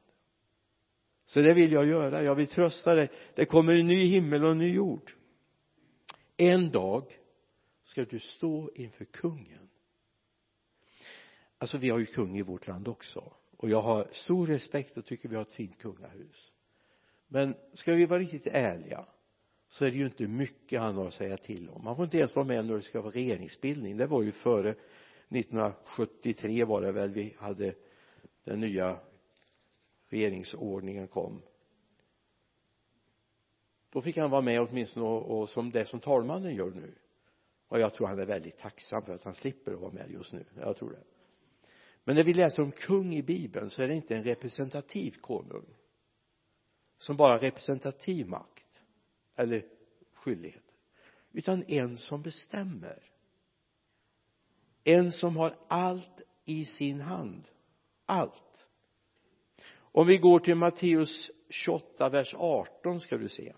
Så 1.26 1.42
det 1.42 1.54
vill 1.54 1.72
jag 1.72 1.86
göra. 1.86 2.24
Jag 2.24 2.36
vill 2.36 2.48
trösta 2.48 2.96
dig. 2.96 3.10
Det 3.36 3.46
kommer 3.46 3.74
en 3.74 3.88
ny 3.88 4.06
himmel 4.06 4.44
och 4.44 4.52
en 4.52 4.58
ny 4.58 4.74
jord. 4.74 5.12
En 6.38 6.72
dag 6.72 7.04
ska 7.82 8.06
du 8.06 8.20
stå 8.20 8.72
inför 8.76 9.06
kungen. 9.06 9.70
Alltså 11.58 11.78
vi 11.78 11.90
har 11.90 12.00
ju 12.00 12.06
kung 12.06 12.38
i 12.38 12.42
vårt 12.42 12.68
land 12.68 12.88
också. 12.88 13.34
Och 13.58 13.70
jag 13.70 13.82
har 13.82 14.08
stor 14.12 14.48
respekt 14.48 14.98
och 14.98 15.06
tycker 15.06 15.30
vi 15.30 15.36
har 15.36 15.42
ett 15.42 15.54
fint 15.54 15.78
kungahus. 15.78 16.54
Men 17.28 17.56
ska 17.74 17.94
vi 17.94 18.06
vara 18.06 18.20
riktigt 18.20 18.48
ärliga 18.48 19.06
så 19.68 19.86
är 19.86 19.92
det 19.92 19.98
ju 19.98 20.06
inte 20.06 20.28
mycket 20.28 20.82
han 20.82 20.96
har 20.96 21.08
att 21.08 21.14
säga 21.14 21.38
till 21.38 21.70
om. 21.70 21.86
Han 21.86 21.96
får 21.96 22.06
inte 22.06 22.18
ens 22.18 22.36
vara 22.36 22.46
med 22.46 22.66
när 22.66 22.76
det 22.76 22.82
ska 22.82 23.02
vara 23.02 23.14
regeringsbildning. 23.14 23.98
Det 23.98 24.08
var 24.08 24.24
ju 24.24 24.32
före 24.32 24.76
1973 25.30 26.64
var 26.64 26.82
det 26.82 26.92
väl 26.92 27.12
vi 27.12 27.36
hade 27.38 27.76
den 28.44 28.60
nya 28.60 29.00
regeringsordningen 30.08 31.08
kom. 31.08 31.42
Då 33.90 34.02
fick 34.02 34.18
han 34.18 34.30
vara 34.30 34.42
med 34.42 34.62
åtminstone 34.62 35.06
och, 35.06 35.40
och 35.40 35.50
som 35.50 35.72
det 35.72 35.86
som 35.86 36.00
talmannen 36.00 36.56
gör 36.56 36.72
nu. 36.72 36.96
Och 37.68 37.80
jag 37.80 37.94
tror 37.94 38.08
han 38.08 38.20
är 38.20 38.26
väldigt 38.26 38.58
tacksam 38.58 39.06
för 39.06 39.14
att 39.14 39.24
han 39.24 39.36
slipper 39.36 39.74
att 39.74 39.80
vara 39.80 39.92
med 39.92 40.12
just 40.12 40.34
nu. 40.34 40.46
Jag 40.56 40.78
tror 40.78 40.92
det. 40.92 41.04
Men 42.04 42.16
när 42.16 42.24
vi 42.24 42.34
läser 42.34 42.64
om 42.64 42.72
kung 42.72 43.16
i 43.16 43.24
bibeln 43.24 43.70
så 43.70 43.82
är 43.82 43.88
det 43.88 43.96
inte 43.96 44.16
en 44.16 44.24
representativ 44.24 45.12
konung 45.22 45.76
som 46.98 47.18
bara 47.18 47.38
representativ 47.38 48.28
makt 48.28 48.82
eller 49.36 49.66
skyldighet. 50.14 50.64
utan 51.32 51.64
en 51.68 51.98
som 51.98 52.22
bestämmer 52.22 53.04
en 54.88 55.12
som 55.12 55.38
har 55.38 55.56
allt 55.68 56.22
i 56.46 56.66
sin 56.66 57.02
hand. 57.02 57.48
Allt. 58.06 58.70
Om 59.70 60.08
vi 60.08 60.18
går 60.18 60.40
till 60.40 60.56
Matteus 60.56 61.32
28 61.50 62.10
vers 62.10 62.34
18 62.38 63.00
ska 63.00 63.18
du 63.18 63.30
se. 63.30 63.54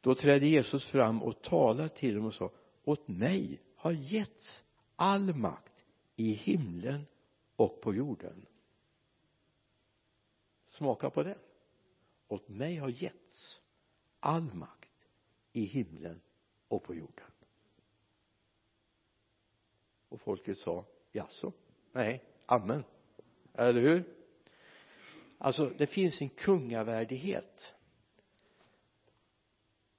Då 0.00 0.14
trädde 0.14 0.46
Jesus 0.46 0.86
fram 0.86 1.22
och 1.22 1.42
talade 1.42 1.88
till 1.88 2.14
dem 2.14 2.24
och 2.24 2.34
sa 2.34 2.50
åt 2.84 3.08
mig 3.08 3.62
har 3.76 3.92
getts 3.92 4.64
all 4.96 5.34
makt 5.34 5.84
i 6.16 6.32
himlen 6.32 7.06
och 7.56 7.80
på 7.80 7.94
jorden. 7.94 8.46
Smaka 10.68 11.10
på 11.10 11.22
den. 11.22 11.38
Åt 12.28 12.48
mig 12.48 12.76
har 12.76 12.88
getts 12.88 13.60
all 14.20 14.54
makt 14.54 15.08
i 15.52 15.64
himlen 15.64 16.20
och 16.72 16.82
på 16.82 16.94
jorden. 16.94 17.26
Och 20.08 20.20
folket 20.20 20.58
sa 20.58 20.84
jaså? 21.12 21.52
Nej 21.92 22.24
amen. 22.46 22.84
Eller 23.54 23.80
hur? 23.80 24.04
Alltså 25.38 25.68
det 25.78 25.86
finns 25.86 26.20
en 26.20 26.28
kungavärdighet 26.28 27.74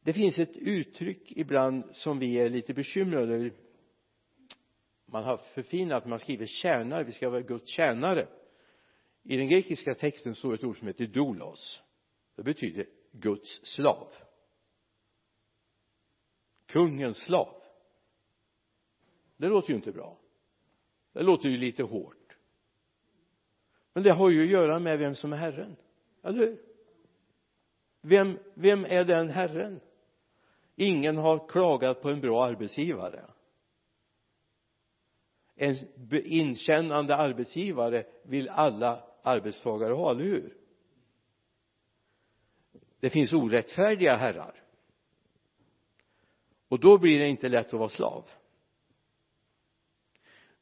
det 0.03 0.13
finns 0.13 0.39
ett 0.39 0.57
uttryck 0.57 1.31
ibland 1.31 1.95
som 1.95 2.19
vi 2.19 2.39
är 2.39 2.49
lite 2.49 2.73
bekymrade 2.73 3.33
över. 3.35 3.53
Man 5.05 5.23
har 5.23 5.37
förfinat, 5.37 6.05
man 6.05 6.19
skriver 6.19 6.45
tjänare, 6.45 7.03
vi 7.03 7.11
ska 7.11 7.29
vara 7.29 7.41
Guds 7.41 7.69
tjänare. 7.69 8.27
I 9.23 9.37
den 9.37 9.47
grekiska 9.47 9.95
texten 9.95 10.35
står 10.35 10.53
ett 10.53 10.63
ord 10.63 10.77
som 10.77 10.87
heter 10.87 11.07
doulos. 11.07 11.83
Det 12.35 12.43
betyder 12.43 12.85
Guds 13.11 13.65
slav 13.65 14.07
kungens 16.73 17.17
slav. 17.17 17.61
Det 19.37 19.47
låter 19.47 19.69
ju 19.69 19.75
inte 19.75 19.91
bra. 19.91 20.17
Det 21.13 21.23
låter 21.23 21.49
ju 21.49 21.57
lite 21.57 21.83
hårt. 21.83 22.37
Men 23.93 24.03
det 24.03 24.13
har 24.13 24.29
ju 24.29 24.43
att 24.43 24.49
göra 24.49 24.79
med 24.79 24.99
vem 24.99 25.15
som 25.15 25.33
är 25.33 25.37
herren. 25.37 25.75
Eller 26.23 26.39
hur? 26.39 26.61
Vem, 28.01 28.39
vem 28.53 28.85
är 28.85 29.05
den 29.05 29.29
herren? 29.29 29.79
Ingen 30.75 31.17
har 31.17 31.47
klagat 31.47 32.01
på 32.01 32.09
en 32.09 32.21
bra 32.21 32.45
arbetsgivare. 32.45 33.25
En 35.55 35.75
inkännande 36.25 37.15
arbetsgivare 37.15 38.05
vill 38.23 38.49
alla 38.49 39.03
arbetstagare 39.23 39.93
ha, 39.93 40.11
eller 40.11 40.23
hur? 40.23 40.57
Det 42.99 43.09
finns 43.09 43.33
orättfärdiga 43.33 44.15
herrar 44.15 44.62
och 46.73 46.79
då 46.79 46.97
blir 46.97 47.19
det 47.19 47.27
inte 47.27 47.49
lätt 47.49 47.67
att 47.67 47.79
vara 47.79 47.89
slav. 47.89 48.29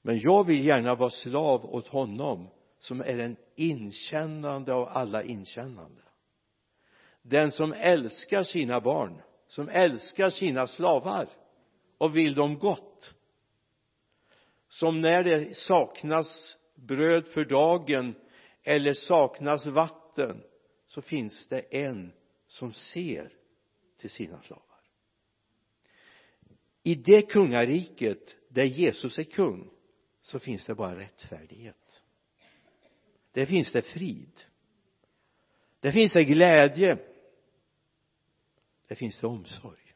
Men 0.02 0.20
jag 0.20 0.44
vill 0.44 0.66
gärna 0.66 0.96
vara 0.96 1.10
slav 1.10 1.66
åt 1.66 1.88
honom 1.88 2.48
som 2.80 3.02
är 3.02 3.18
den 3.18 3.38
inkännande 3.56 4.74
av 4.74 4.88
alla 4.88 5.24
inkännande. 5.24 6.02
Den 7.22 7.52
som 7.52 7.74
älskar 7.74 8.44
sina 8.44 8.82
barn 8.82 9.22
som 9.48 9.70
älskar 9.70 10.30
sina 10.30 10.68
slavar 10.68 11.30
och 11.98 12.16
vill 12.16 12.36
dem 12.36 12.60
gott. 12.60 13.16
Som 14.70 15.02
när 15.02 15.24
det 15.24 15.58
saknas 15.58 16.58
bröd 16.76 17.28
för 17.28 17.46
dagen 17.46 18.16
eller 18.64 18.94
saknas 18.94 19.66
vatten 19.66 20.44
så 20.86 21.02
finns 21.02 21.48
det 21.48 21.60
en 21.60 22.14
som 22.48 22.74
ser 22.74 23.34
till 23.98 24.10
sina 24.10 24.42
slavar 24.42 24.71
i 26.84 26.96
det 26.96 27.22
kungariket 27.22 28.38
där 28.48 28.64
Jesus 28.64 29.20
är 29.20 29.24
kung 29.24 29.72
så 30.22 30.40
finns 30.40 30.66
det 30.66 30.76
bara 30.76 31.00
rättfärdighet. 31.00 32.04
Där 33.32 33.46
finns 33.46 33.72
det 33.72 33.82
frid. 33.82 34.42
Där 35.80 35.92
finns 35.92 36.14
det 36.14 36.24
glädje. 36.24 36.98
Där 38.88 38.96
finns 38.96 39.20
det 39.20 39.28
omsorg. 39.28 39.96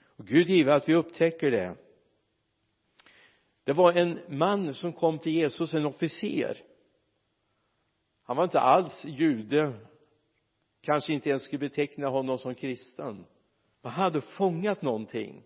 Och 0.00 0.26
Gud 0.26 0.48
give 0.48 0.74
att 0.74 0.88
vi 0.88 0.94
upptäcker 0.94 1.50
det. 1.50 1.76
Det 3.64 3.72
var 3.72 3.92
en 3.92 4.20
man 4.28 4.74
som 4.74 4.92
kom 4.92 5.18
till 5.18 5.32
Jesus, 5.32 5.74
en 5.74 5.86
officer. 5.86 6.56
Han 8.22 8.36
var 8.36 8.44
inte 8.44 8.60
alls 8.60 9.04
jude. 9.04 9.72
Kanske 10.80 11.12
inte 11.12 11.30
ens 11.30 11.42
skulle 11.44 11.58
beteckna 11.58 12.08
honom 12.08 12.38
som 12.38 12.54
kristen 12.54 13.26
han 13.88 14.04
hade 14.04 14.20
fångat 14.20 14.82
någonting. 14.82 15.44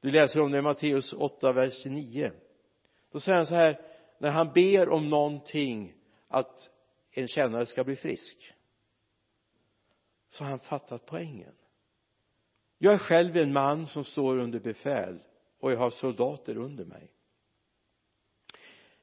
Du 0.00 0.10
läser 0.10 0.40
om 0.40 0.52
det 0.52 0.58
i 0.58 0.62
Matteus 0.62 1.12
8 1.12 1.52
vers 1.52 1.84
9 1.84 2.32
då 3.14 3.20
säger 3.20 3.36
han 3.38 3.46
så 3.46 3.54
här 3.54 3.80
när 4.18 4.30
han 4.30 4.52
ber 4.52 4.88
om 4.88 5.10
någonting 5.10 5.94
att 6.28 6.70
en 7.10 7.28
tjänare 7.28 7.66
ska 7.66 7.84
bli 7.84 7.96
frisk. 7.96 8.52
Så 10.28 10.44
har 10.44 10.50
han 10.50 10.58
fattat 10.58 11.06
poängen. 11.06 11.54
Jag 12.78 12.94
är 12.94 12.98
själv 12.98 13.36
en 13.36 13.52
man 13.52 13.86
som 13.86 14.04
står 14.04 14.38
under 14.38 14.60
befäl 14.60 15.18
och 15.60 15.72
jag 15.72 15.78
har 15.78 15.90
soldater 15.90 16.56
under 16.56 16.84
mig. 16.84 17.12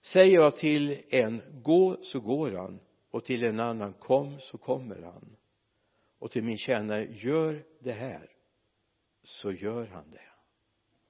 Säger 0.01 0.35
jag 0.35 0.57
till 0.57 1.03
en 1.09 1.41
gå 1.63 1.97
så 2.01 2.19
går 2.19 2.51
han 2.51 2.79
och 3.11 3.25
till 3.25 3.43
en 3.43 3.59
annan 3.59 3.93
kom 3.93 4.39
så 4.39 4.57
kommer 4.57 5.01
han 5.01 5.35
och 6.21 6.31
till 6.31 6.43
min 6.43 6.57
tjänare 6.57 7.05
gör 7.05 7.65
det 7.79 7.91
här. 7.91 8.29
Så 9.23 9.51
gör 9.51 9.87
han 9.87 10.11
det. 10.11 10.29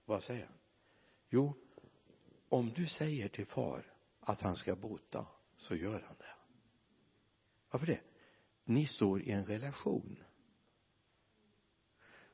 Vad 0.05 0.23
säger 0.23 0.45
han? 0.45 0.57
Jo 1.29 1.53
om 2.49 2.71
du 2.75 2.87
säger 2.87 3.29
till 3.29 3.45
far 3.45 3.93
att 4.19 4.41
han 4.41 4.55
ska 4.55 4.75
bota 4.75 5.27
så 5.55 5.75
gör 5.75 6.01
han 6.07 6.15
det. 6.19 6.35
Varför 7.71 7.87
det? 7.87 8.01
Ni 8.63 8.85
står 8.85 9.21
i 9.21 9.31
en 9.31 9.45
relation. 9.45 10.23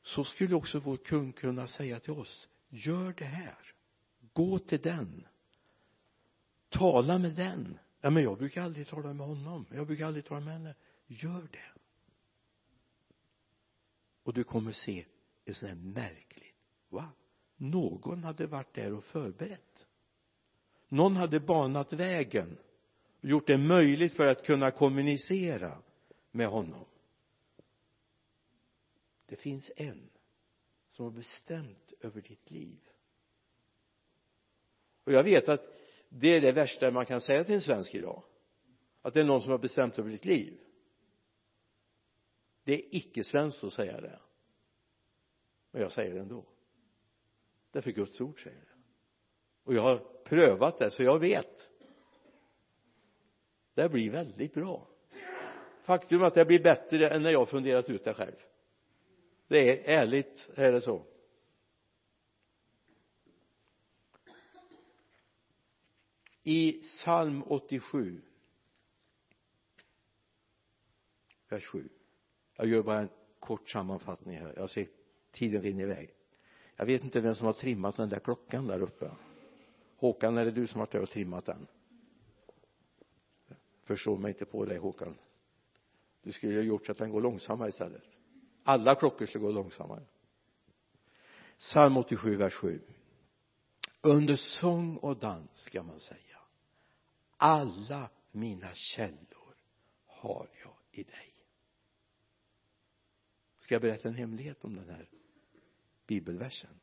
Så 0.01 0.23
skulle 0.23 0.55
också 0.55 0.79
vår 0.79 0.97
kung 0.97 1.33
kunna 1.33 1.67
säga 1.67 1.99
till 1.99 2.13
oss 2.13 2.49
gör 2.69 3.13
det 3.13 3.25
här. 3.25 3.73
Gå 4.33 4.59
till 4.59 4.81
den. 4.81 5.27
Tala 6.69 7.17
med 7.17 7.35
den. 7.35 7.79
Ja 8.01 8.09
men 8.09 8.23
jag 8.23 8.37
brukar 8.37 8.61
aldrig 8.61 8.87
tala 8.87 9.13
med 9.13 9.27
honom. 9.27 9.65
Jag 9.71 9.87
brukar 9.87 10.05
aldrig 10.05 10.25
tala 10.25 10.41
med 10.41 10.53
henne. 10.53 10.75
Gör 11.07 11.47
det 11.51 11.76
och 14.27 14.33
du 14.33 14.43
kommer 14.43 14.71
se 14.71 15.05
är 15.45 15.53
sån 15.53 15.69
här 15.69 15.75
märkligt 15.75 16.55
va? 16.89 17.09
Någon 17.55 18.23
hade 18.23 18.47
varit 18.47 18.73
där 18.73 18.93
och 18.93 19.03
förberett. 19.03 19.87
Någon 20.87 21.15
hade 21.15 21.39
banat 21.39 21.93
vägen 21.93 22.57
och 23.21 23.29
gjort 23.29 23.47
det 23.47 23.57
möjligt 23.57 24.13
för 24.13 24.25
att 24.25 24.45
kunna 24.45 24.71
kommunicera 24.71 25.81
med 26.31 26.47
honom. 26.47 26.85
Det 29.25 29.35
finns 29.35 29.71
en 29.75 30.09
som 30.89 31.05
har 31.05 31.11
bestämt 31.11 31.93
över 31.99 32.21
ditt 32.21 32.51
liv. 32.51 32.79
Och 35.03 35.11
jag 35.11 35.23
vet 35.23 35.49
att 35.49 35.61
det 36.09 36.27
är 36.27 36.41
det 36.41 36.51
värsta 36.51 36.91
man 36.91 37.05
kan 37.05 37.21
säga 37.21 37.43
till 37.43 37.55
en 37.55 37.61
svensk 37.61 37.95
idag. 37.95 38.23
Att 39.01 39.13
det 39.13 39.19
är 39.19 39.25
någon 39.25 39.41
som 39.41 39.51
har 39.51 39.59
bestämt 39.59 39.99
över 39.99 40.09
ditt 40.09 40.25
liv 40.25 40.59
det 42.67 42.73
är 42.73 42.95
icke 42.95 43.23
svenskt 43.23 43.63
att 43.63 43.73
säga 43.73 44.01
det. 44.01 44.19
Men 45.71 45.82
jag 45.82 45.91
säger 45.91 46.13
det 46.13 46.19
ändå. 46.19 46.45
Därför 47.71 47.91
Guds 47.91 48.21
ord 48.21 48.43
säger 48.43 48.60
det. 48.60 48.82
Och 49.63 49.73
jag 49.73 49.82
har 49.82 49.97
prövat 50.23 50.77
det 50.77 50.91
så 50.91 51.03
jag 51.03 51.19
vet. 51.19 51.71
Det 53.73 53.89
blir 53.89 54.12
väldigt 54.12 54.53
bra. 54.53 54.88
Faktum 55.82 56.21
är 56.21 56.25
att 56.25 56.34
det 56.34 56.45
blir 56.45 56.63
bättre 56.63 57.10
än 57.10 57.23
när 57.23 57.32
jag 57.32 57.49
funderat 57.49 57.89
ut 57.89 58.03
det 58.03 58.13
själv. 58.13 58.36
Det 59.47 59.88
är 59.88 60.01
ärligt 60.01 60.49
är 60.56 60.71
det 60.71 60.82
så? 60.82 61.06
I 66.43 66.71
psalm 66.71 67.43
87 67.43 68.21
vers 71.49 71.65
7 71.65 71.89
jag 72.58 72.67
gör 72.67 72.82
bara 72.82 73.00
en 73.00 73.10
kort 73.39 73.70
sammanfattning 73.70 74.38
här. 74.38 74.54
Jag 74.56 74.70
ser 74.70 74.88
tiden 75.32 75.62
rinner 75.62 75.84
iväg. 75.84 76.13
Jag 76.76 76.86
vet 76.86 77.04
inte 77.04 77.22
vem 77.22 77.36
som 77.36 77.46
har 77.46 77.54
trimmat 77.54 77.98
den 77.98 78.10
där 78.10 78.20
klockan 78.20 78.67
där 78.67 78.82
uppe. 78.82 79.12
Håkan 79.98 80.38
är 80.38 80.46
det 80.46 80.52
du 80.52 80.67
som 80.67 80.80
har 80.80 80.86
varit 80.86 80.91
där 80.91 81.02
och 81.02 81.10
trimmat 81.10 81.46
den? 81.46 81.67
Förstår 83.84 84.17
mig 84.17 84.32
inte 84.32 84.46
på 84.46 84.65
dig 84.65 84.78
Håkan. 84.78 85.15
Du 86.24 86.32
skulle 86.32 86.56
ha 86.56 86.62
gjort 86.62 86.86
så 86.86 86.91
att 86.91 86.98
den 86.98 87.12
går 87.12 87.22
långsammare 87.22 87.70
istället. 87.70 88.04
Alla 88.63 88.96
klockor 88.96 89.26
skulle 89.26 89.46
gå 89.46 89.52
långsammare. 89.52 90.04
Psalm 91.58 91.98
87 91.98 92.36
vers 92.36 92.54
7 92.54 92.82
under 94.02 94.36
sång 94.36 94.98
och 94.98 95.17
dans 95.17 95.50
ska 95.54 95.84
man 95.84 96.00
säga 96.00 96.38
alla 97.38 98.10
mina 98.32 98.74
källor 98.74 99.56
har 100.06 100.50
jag 100.63 100.76
i 100.91 101.04
dig 101.04 101.37
ska 103.67 103.75
jag 103.75 103.82
berätta 103.82 104.08
en 104.08 104.15
hemlighet 104.15 104.63
om 104.63 104.75
den 104.75 104.89
här 104.89 105.10
bibelversen? 106.06 106.80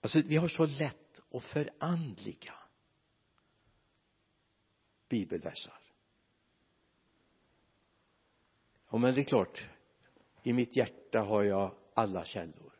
Alltså 0.00 0.20
vi 0.20 0.36
har 0.36 0.48
så 0.48 0.66
lätt 0.66 1.20
att 1.30 1.44
förandliga 1.44 2.54
bibelversar. 5.08 5.80
Ja 8.90 8.98
men 8.98 9.14
det 9.14 9.20
är 9.20 9.24
klart 9.24 9.68
i 10.42 10.52
mitt 10.52 10.76
hjärta 10.76 11.18
har 11.18 11.42
jag 11.42 11.74
alla 11.94 12.24
källor. 12.24 12.72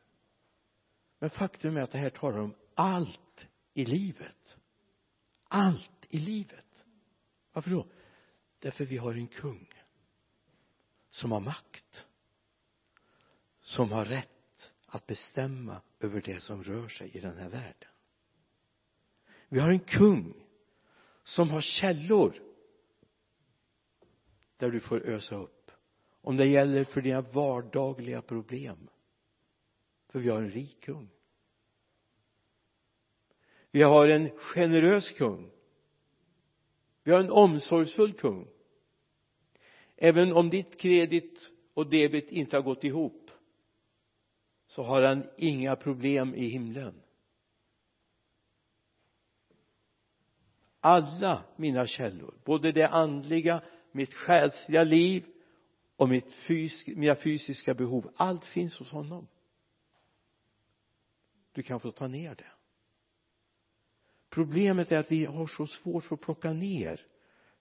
Men 1.19 1.31
faktum 1.31 1.77
är 1.77 1.83
att 1.83 1.93
det 1.93 1.99
här 1.99 2.11
talar 2.11 2.39
om 2.39 2.55
allt 2.75 3.47
i 3.75 3.85
livet. 3.85 4.59
Allt 5.45 6.07
i 6.09 6.19
livet. 6.19 6.87
Varför 7.53 7.71
då? 7.71 7.87
Därför 8.59 8.85
vi 8.85 8.97
har 8.97 9.13
en 9.13 9.29
kung 9.29 9.69
som 11.11 11.33
har 11.33 11.41
makt 11.41 12.07
som 13.75 13.93
har 13.93 14.05
rätt 14.05 14.73
att 14.87 15.07
bestämma 15.07 15.81
över 16.01 16.23
det 16.23 16.41
som 16.41 16.63
rör 16.63 16.89
sig 16.89 17.11
i 17.17 17.21
den 17.21 17.39
här 17.39 17.49
världen. 17.49 17.89
Vi 19.49 19.61
har 19.61 19.69
en 19.69 19.81
kung 19.81 20.47
som 21.25 21.51
har 21.51 21.61
källor 21.61 22.43
där 24.57 24.71
du 24.71 24.81
får 24.81 25.07
ösa 25.07 25.37
upp. 25.37 25.71
Om 26.21 26.37
det 26.37 26.47
gäller 26.47 26.85
för 26.85 27.01
dina 27.01 27.21
vardagliga 27.21 28.23
problem. 28.23 28.91
För 30.09 30.19
vi 30.19 30.29
har 30.29 30.43
en 30.43 30.51
rik 30.51 30.81
kung. 30.81 31.09
Vi 33.71 33.83
har 33.83 34.09
en 34.09 34.31
generös 34.39 35.09
kung. 35.09 35.51
Vi 37.03 37.13
har 37.13 37.21
en 37.21 37.31
omsorgsfull 37.31 38.13
kung. 38.13 38.49
Även 39.97 40.33
om 40.33 40.51
ditt 40.51 40.81
kredit 40.81 41.51
och 41.75 41.91
debet 41.91 42.31
inte 42.31 42.57
har 42.57 42.63
gått 42.63 42.85
ihop 42.85 43.24
så 44.75 44.83
har 44.83 45.03
han 45.03 45.27
inga 45.37 45.77
problem 45.77 46.35
i 46.35 46.49
himlen. 46.49 47.03
Alla 50.81 51.45
mina 51.57 51.87
källor 51.87 52.35
både 52.45 52.73
det 52.73 52.89
andliga 52.89 53.63
mitt 53.93 54.15
själsliga 54.15 54.85
liv 54.85 55.27
och 55.97 56.09
mitt 56.09 56.33
fys 56.33 56.87
mina 56.87 57.17
fysiska 57.17 57.75
behov 57.75 58.13
allt 58.17 58.47
finns 58.47 58.79
hos 58.79 58.91
honom. 58.91 59.29
Du 61.53 61.63
kan 61.63 61.81
få 61.81 61.91
ta 61.91 62.09
ner 62.09 62.35
det. 62.35 62.53
Problemet 64.31 64.93
är 64.93 64.97
att 64.97 65.13
vi 65.13 65.25
har 65.25 65.47
så 65.47 65.67
svårt 65.67 66.05
för 66.05 66.15
att 66.15 66.21
plocka 66.21 66.53
ner 66.53 67.07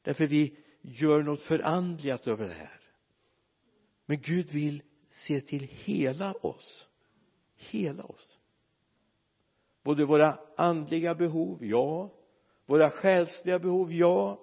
därför 0.02 0.28
vi 0.28 0.58
gör 0.82 1.24
något 1.24 1.42
förandligat 1.42 2.28
över 2.28 2.48
det 2.48 2.54
här. 2.54 2.82
Men 4.06 4.22
Gud 4.22 4.50
vill 4.50 4.84
se 5.10 5.42
till 5.42 5.64
hela 5.64 6.34
oss 6.34 6.90
hela 7.64 8.04
oss. 8.04 8.40
Både 9.84 10.06
våra 10.06 10.40
andliga 10.58 11.16
behov, 11.16 11.66
ja. 11.66 12.10
Våra 12.66 12.90
själsliga 12.90 13.60
behov, 13.60 13.94
ja. 13.94 14.40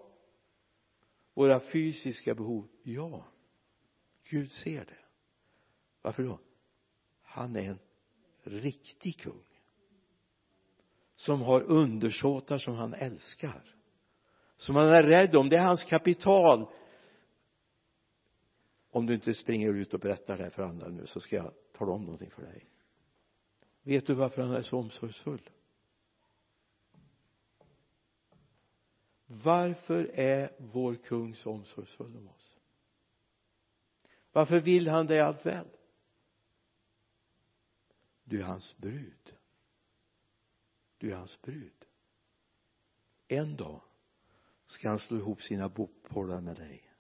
Våra 1.35 1.61
fysiska 1.61 2.35
behov, 2.35 2.69
ja. 2.83 3.25
Gud 4.31 4.53
ser 4.53 4.85
det. 4.85 5.05
Varför 6.03 6.23
då? 6.23 6.39
Han 7.23 7.57
är 7.57 7.69
en 7.69 7.79
riktig 8.43 9.19
kung. 9.19 9.45
Som 11.17 11.43
har 11.43 11.63
undersåtar 11.63 12.59
som 12.59 12.75
han 12.75 12.95
älskar. 12.95 13.75
Som 14.57 14.77
han 14.77 14.89
är 14.89 15.03
rädd 15.03 15.37
om. 15.37 15.49
Det 15.49 15.57
är 15.57 15.65
hans 15.65 15.83
kapital. 15.83 16.67
Om 18.91 19.07
du 19.07 19.15
inte 19.15 19.35
springer 19.35 19.75
ut 19.75 19.95
och 19.95 20.01
berättar 20.01 20.37
det 20.37 20.43
här 20.43 20.51
för 20.51 20.63
andra 20.63 20.89
nu 20.89 21.07
så 21.07 21.21
ska 21.21 21.37
jag 21.37 21.53
tala 21.73 21.93
om 21.93 22.03
någonting 22.03 22.31
för 22.31 22.43
dig 22.43 22.67
vet 23.83 24.07
du 24.07 24.15
varför 24.15 24.43
han 24.43 24.55
är 24.55 24.63
så 24.63 24.79
omsorgsfull? 24.79 25.51
Varför 29.27 30.11
är 30.15 30.57
vår 30.59 30.95
kung 30.95 31.35
så 31.35 31.51
omsorgsfull 31.51 32.17
om 32.17 32.29
oss? 32.29 32.59
Varför 34.33 34.61
vill 34.61 34.89
han 34.89 35.07
dig 35.07 35.21
allt 35.21 35.47
väl? 35.47 35.69
Du 38.25 38.41
är 38.41 38.45
hans 38.45 38.77
brud. 38.77 39.37
Du 40.99 41.13
är 41.13 41.17
hans 41.17 41.43
brud. 41.43 41.85
En 43.29 43.57
dag 43.57 43.83
ska 44.67 44.89
han 44.89 44.99
slå 44.99 45.19
ihop 45.19 45.43
sina 45.43 45.69
bopålar 45.69 46.41
med 46.41 46.57
dig. 46.57 46.93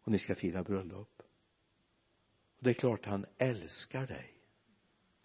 Och 0.00 0.12
ni 0.12 0.18
ska 0.18 0.34
fira 0.34 0.62
bröllop. 0.62 1.22
Och 2.56 2.64
det 2.64 2.70
är 2.70 2.74
klart 2.74 3.06
han 3.06 3.26
älskar 3.38 4.06
dig 4.06 4.35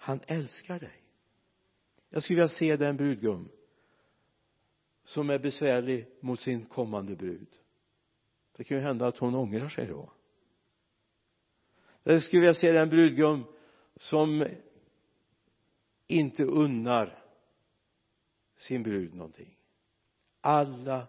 han 0.02 0.20
älskar 0.28 0.80
dig. 0.80 1.04
Jag 2.10 2.24
skulle 2.24 2.36
vilja 2.36 2.48
se 2.48 2.78
den 2.78 2.98
brudgum 2.98 3.50
som 5.04 5.30
är 5.30 5.40
besvärlig 5.40 6.08
mot 6.20 6.40
sin 6.40 6.66
kommande 6.66 7.16
brud. 7.16 7.48
Det 8.56 8.64
kan 8.64 8.78
ju 8.78 8.84
hända 8.84 9.08
att 9.08 9.18
hon 9.18 9.36
ångrar 9.36 9.70
sig 9.70 9.88
då. 9.88 10.12
Jag 12.04 12.24
skulle 12.24 12.40
vilja 12.40 12.54
se 12.54 12.72
den 12.72 12.90
brudgum 12.90 13.44
som 13.96 14.48
inte 16.08 16.44
unnar 16.44 17.24
sin 18.56 18.84
brud 18.84 19.14
någonting. 19.14 19.58
Alla 20.42 21.08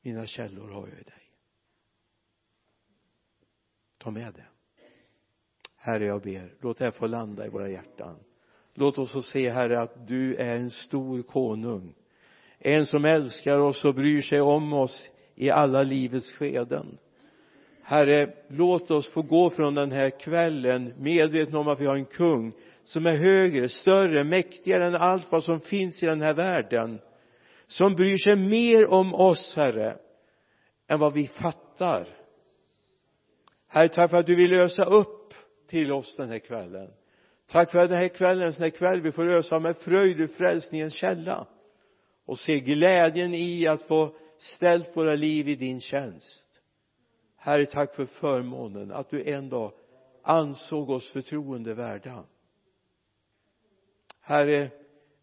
mina 0.00 0.26
källor 0.26 0.68
har 0.68 0.88
jag 0.88 0.98
i 0.98 1.02
dig. 1.02 1.30
Ta 3.98 4.10
med 4.10 4.34
det 4.34 4.46
herre 5.82 6.04
jag 6.04 6.22
ber 6.22 6.54
låt 6.60 6.78
det 6.78 6.84
här 6.84 6.90
få 6.90 7.06
landa 7.06 7.46
i 7.46 7.48
våra 7.48 7.68
hjärtan. 7.68 8.16
Låt 8.74 8.98
oss 8.98 9.12
få 9.12 9.22
se 9.22 9.50
herre 9.50 9.80
att 9.80 10.08
du 10.08 10.36
är 10.36 10.56
en 10.56 10.70
stor 10.70 11.22
konung. 11.22 11.94
En 12.58 12.86
som 12.86 13.04
älskar 13.04 13.58
oss 13.58 13.84
och 13.84 13.94
bryr 13.94 14.20
sig 14.20 14.40
om 14.40 14.72
oss 14.72 15.10
i 15.34 15.50
alla 15.50 15.82
livets 15.82 16.32
skeden. 16.32 16.98
Herre 17.82 18.34
låt 18.48 18.90
oss 18.90 19.08
få 19.08 19.22
gå 19.22 19.50
från 19.50 19.74
den 19.74 19.92
här 19.92 20.10
kvällen 20.10 20.94
medvetna 20.98 21.58
om 21.58 21.68
att 21.68 21.80
vi 21.80 21.86
har 21.86 21.94
en 21.94 22.04
kung 22.04 22.52
som 22.84 23.06
är 23.06 23.16
högre, 23.16 23.68
större, 23.68 24.24
mäktigare 24.24 24.86
än 24.86 24.96
allt 24.96 25.32
vad 25.32 25.44
som 25.44 25.60
finns 25.60 26.02
i 26.02 26.06
den 26.06 26.20
här 26.20 26.34
världen 26.34 27.00
som 27.66 27.94
bryr 27.94 28.16
sig 28.16 28.36
mer 28.36 28.86
om 28.86 29.14
oss 29.14 29.56
herre 29.56 29.96
än 30.88 31.00
vad 31.00 31.12
vi 31.12 31.26
fattar. 31.26 32.06
Herre 33.66 33.88
tack 33.88 34.10
för 34.10 34.16
att 34.16 34.26
du 34.26 34.34
vill 34.34 34.52
ösa 34.52 34.84
upp 34.84 35.34
till 35.72 35.92
oss 35.92 36.16
den 36.16 36.30
här 36.30 36.38
kvällen. 36.38 36.90
Tack 37.46 37.70
för 37.70 37.78
den 37.78 37.98
här 37.98 38.08
kvällen 38.08 38.46
en 38.46 38.54
sån 38.54 38.62
här 38.62 38.70
kväll 38.70 39.00
vi 39.00 39.12
får 39.12 39.28
ösa 39.28 39.58
med 39.58 39.76
fröjd 39.76 40.20
ur 40.20 40.26
frälsningens 40.26 40.94
källa 40.94 41.46
och 42.24 42.38
se 42.38 42.60
glädjen 42.60 43.34
i 43.34 43.66
att 43.66 43.82
få 43.82 44.16
ställt 44.38 44.96
våra 44.96 45.14
liv 45.14 45.48
i 45.48 45.54
din 45.54 45.80
tjänst. 45.80 46.48
Herre 47.36 47.66
tack 47.66 47.94
för 47.94 48.06
förmånen 48.06 48.92
att 48.92 49.10
du 49.10 49.24
en 49.24 49.48
dag 49.48 49.72
ansåg 50.22 50.90
oss 50.90 51.10
förtroendevärda 51.10 52.24
herre 54.20 54.70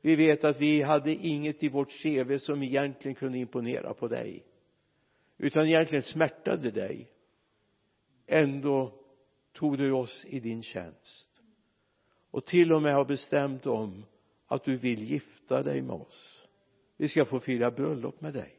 vi 0.01 0.15
vet 0.15 0.43
att 0.43 0.61
vi 0.61 0.81
hade 0.81 1.11
inget 1.11 1.63
i 1.63 1.69
vårt 1.69 2.03
CV 2.03 2.37
som 2.37 2.63
egentligen 2.63 3.15
kunde 3.15 3.37
imponera 3.37 3.93
på 3.93 4.07
dig 4.07 4.43
utan 5.37 5.65
egentligen 5.65 6.03
smärtade 6.03 6.71
dig. 6.71 7.11
Ändå 8.27 8.98
tog 9.53 9.77
du 9.77 9.91
oss 9.91 10.25
i 10.25 10.39
din 10.39 10.63
tjänst. 10.63 11.29
Och 12.31 12.45
till 12.45 12.73
och 12.73 12.81
med 12.81 12.95
har 12.95 13.05
bestämt 13.05 13.65
om 13.65 14.05
att 14.47 14.63
du 14.63 14.77
vill 14.77 15.11
gifta 15.11 15.63
dig 15.63 15.81
med 15.81 15.95
oss. 15.95 16.47
Vi 16.97 17.07
ska 17.07 17.25
få 17.25 17.39
fira 17.39 17.71
bröllop 17.71 18.21
med 18.21 18.33
dig. 18.33 18.55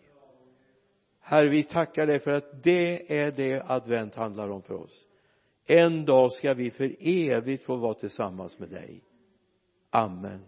Herre 1.20 1.48
vi 1.48 1.64
tackar 1.64 2.07
dig 2.07 2.18
för 2.18 2.31
att 2.31 2.62
det 2.62 3.18
är 3.18 3.33
det 3.33 3.62
advent 3.66 4.14
handlar 4.14 4.48
om 4.48 4.62
för 4.62 4.74
oss. 4.74 5.09
En 5.64 6.05
dag 6.05 6.33
ska 6.33 6.55
vi 6.55 6.70
för 6.70 6.96
evigt 7.00 7.64
få 7.64 7.76
vara 7.76 7.94
tillsammans 7.94 8.59
med 8.59 8.68
dig. 8.68 9.05
Amen. 9.90 10.40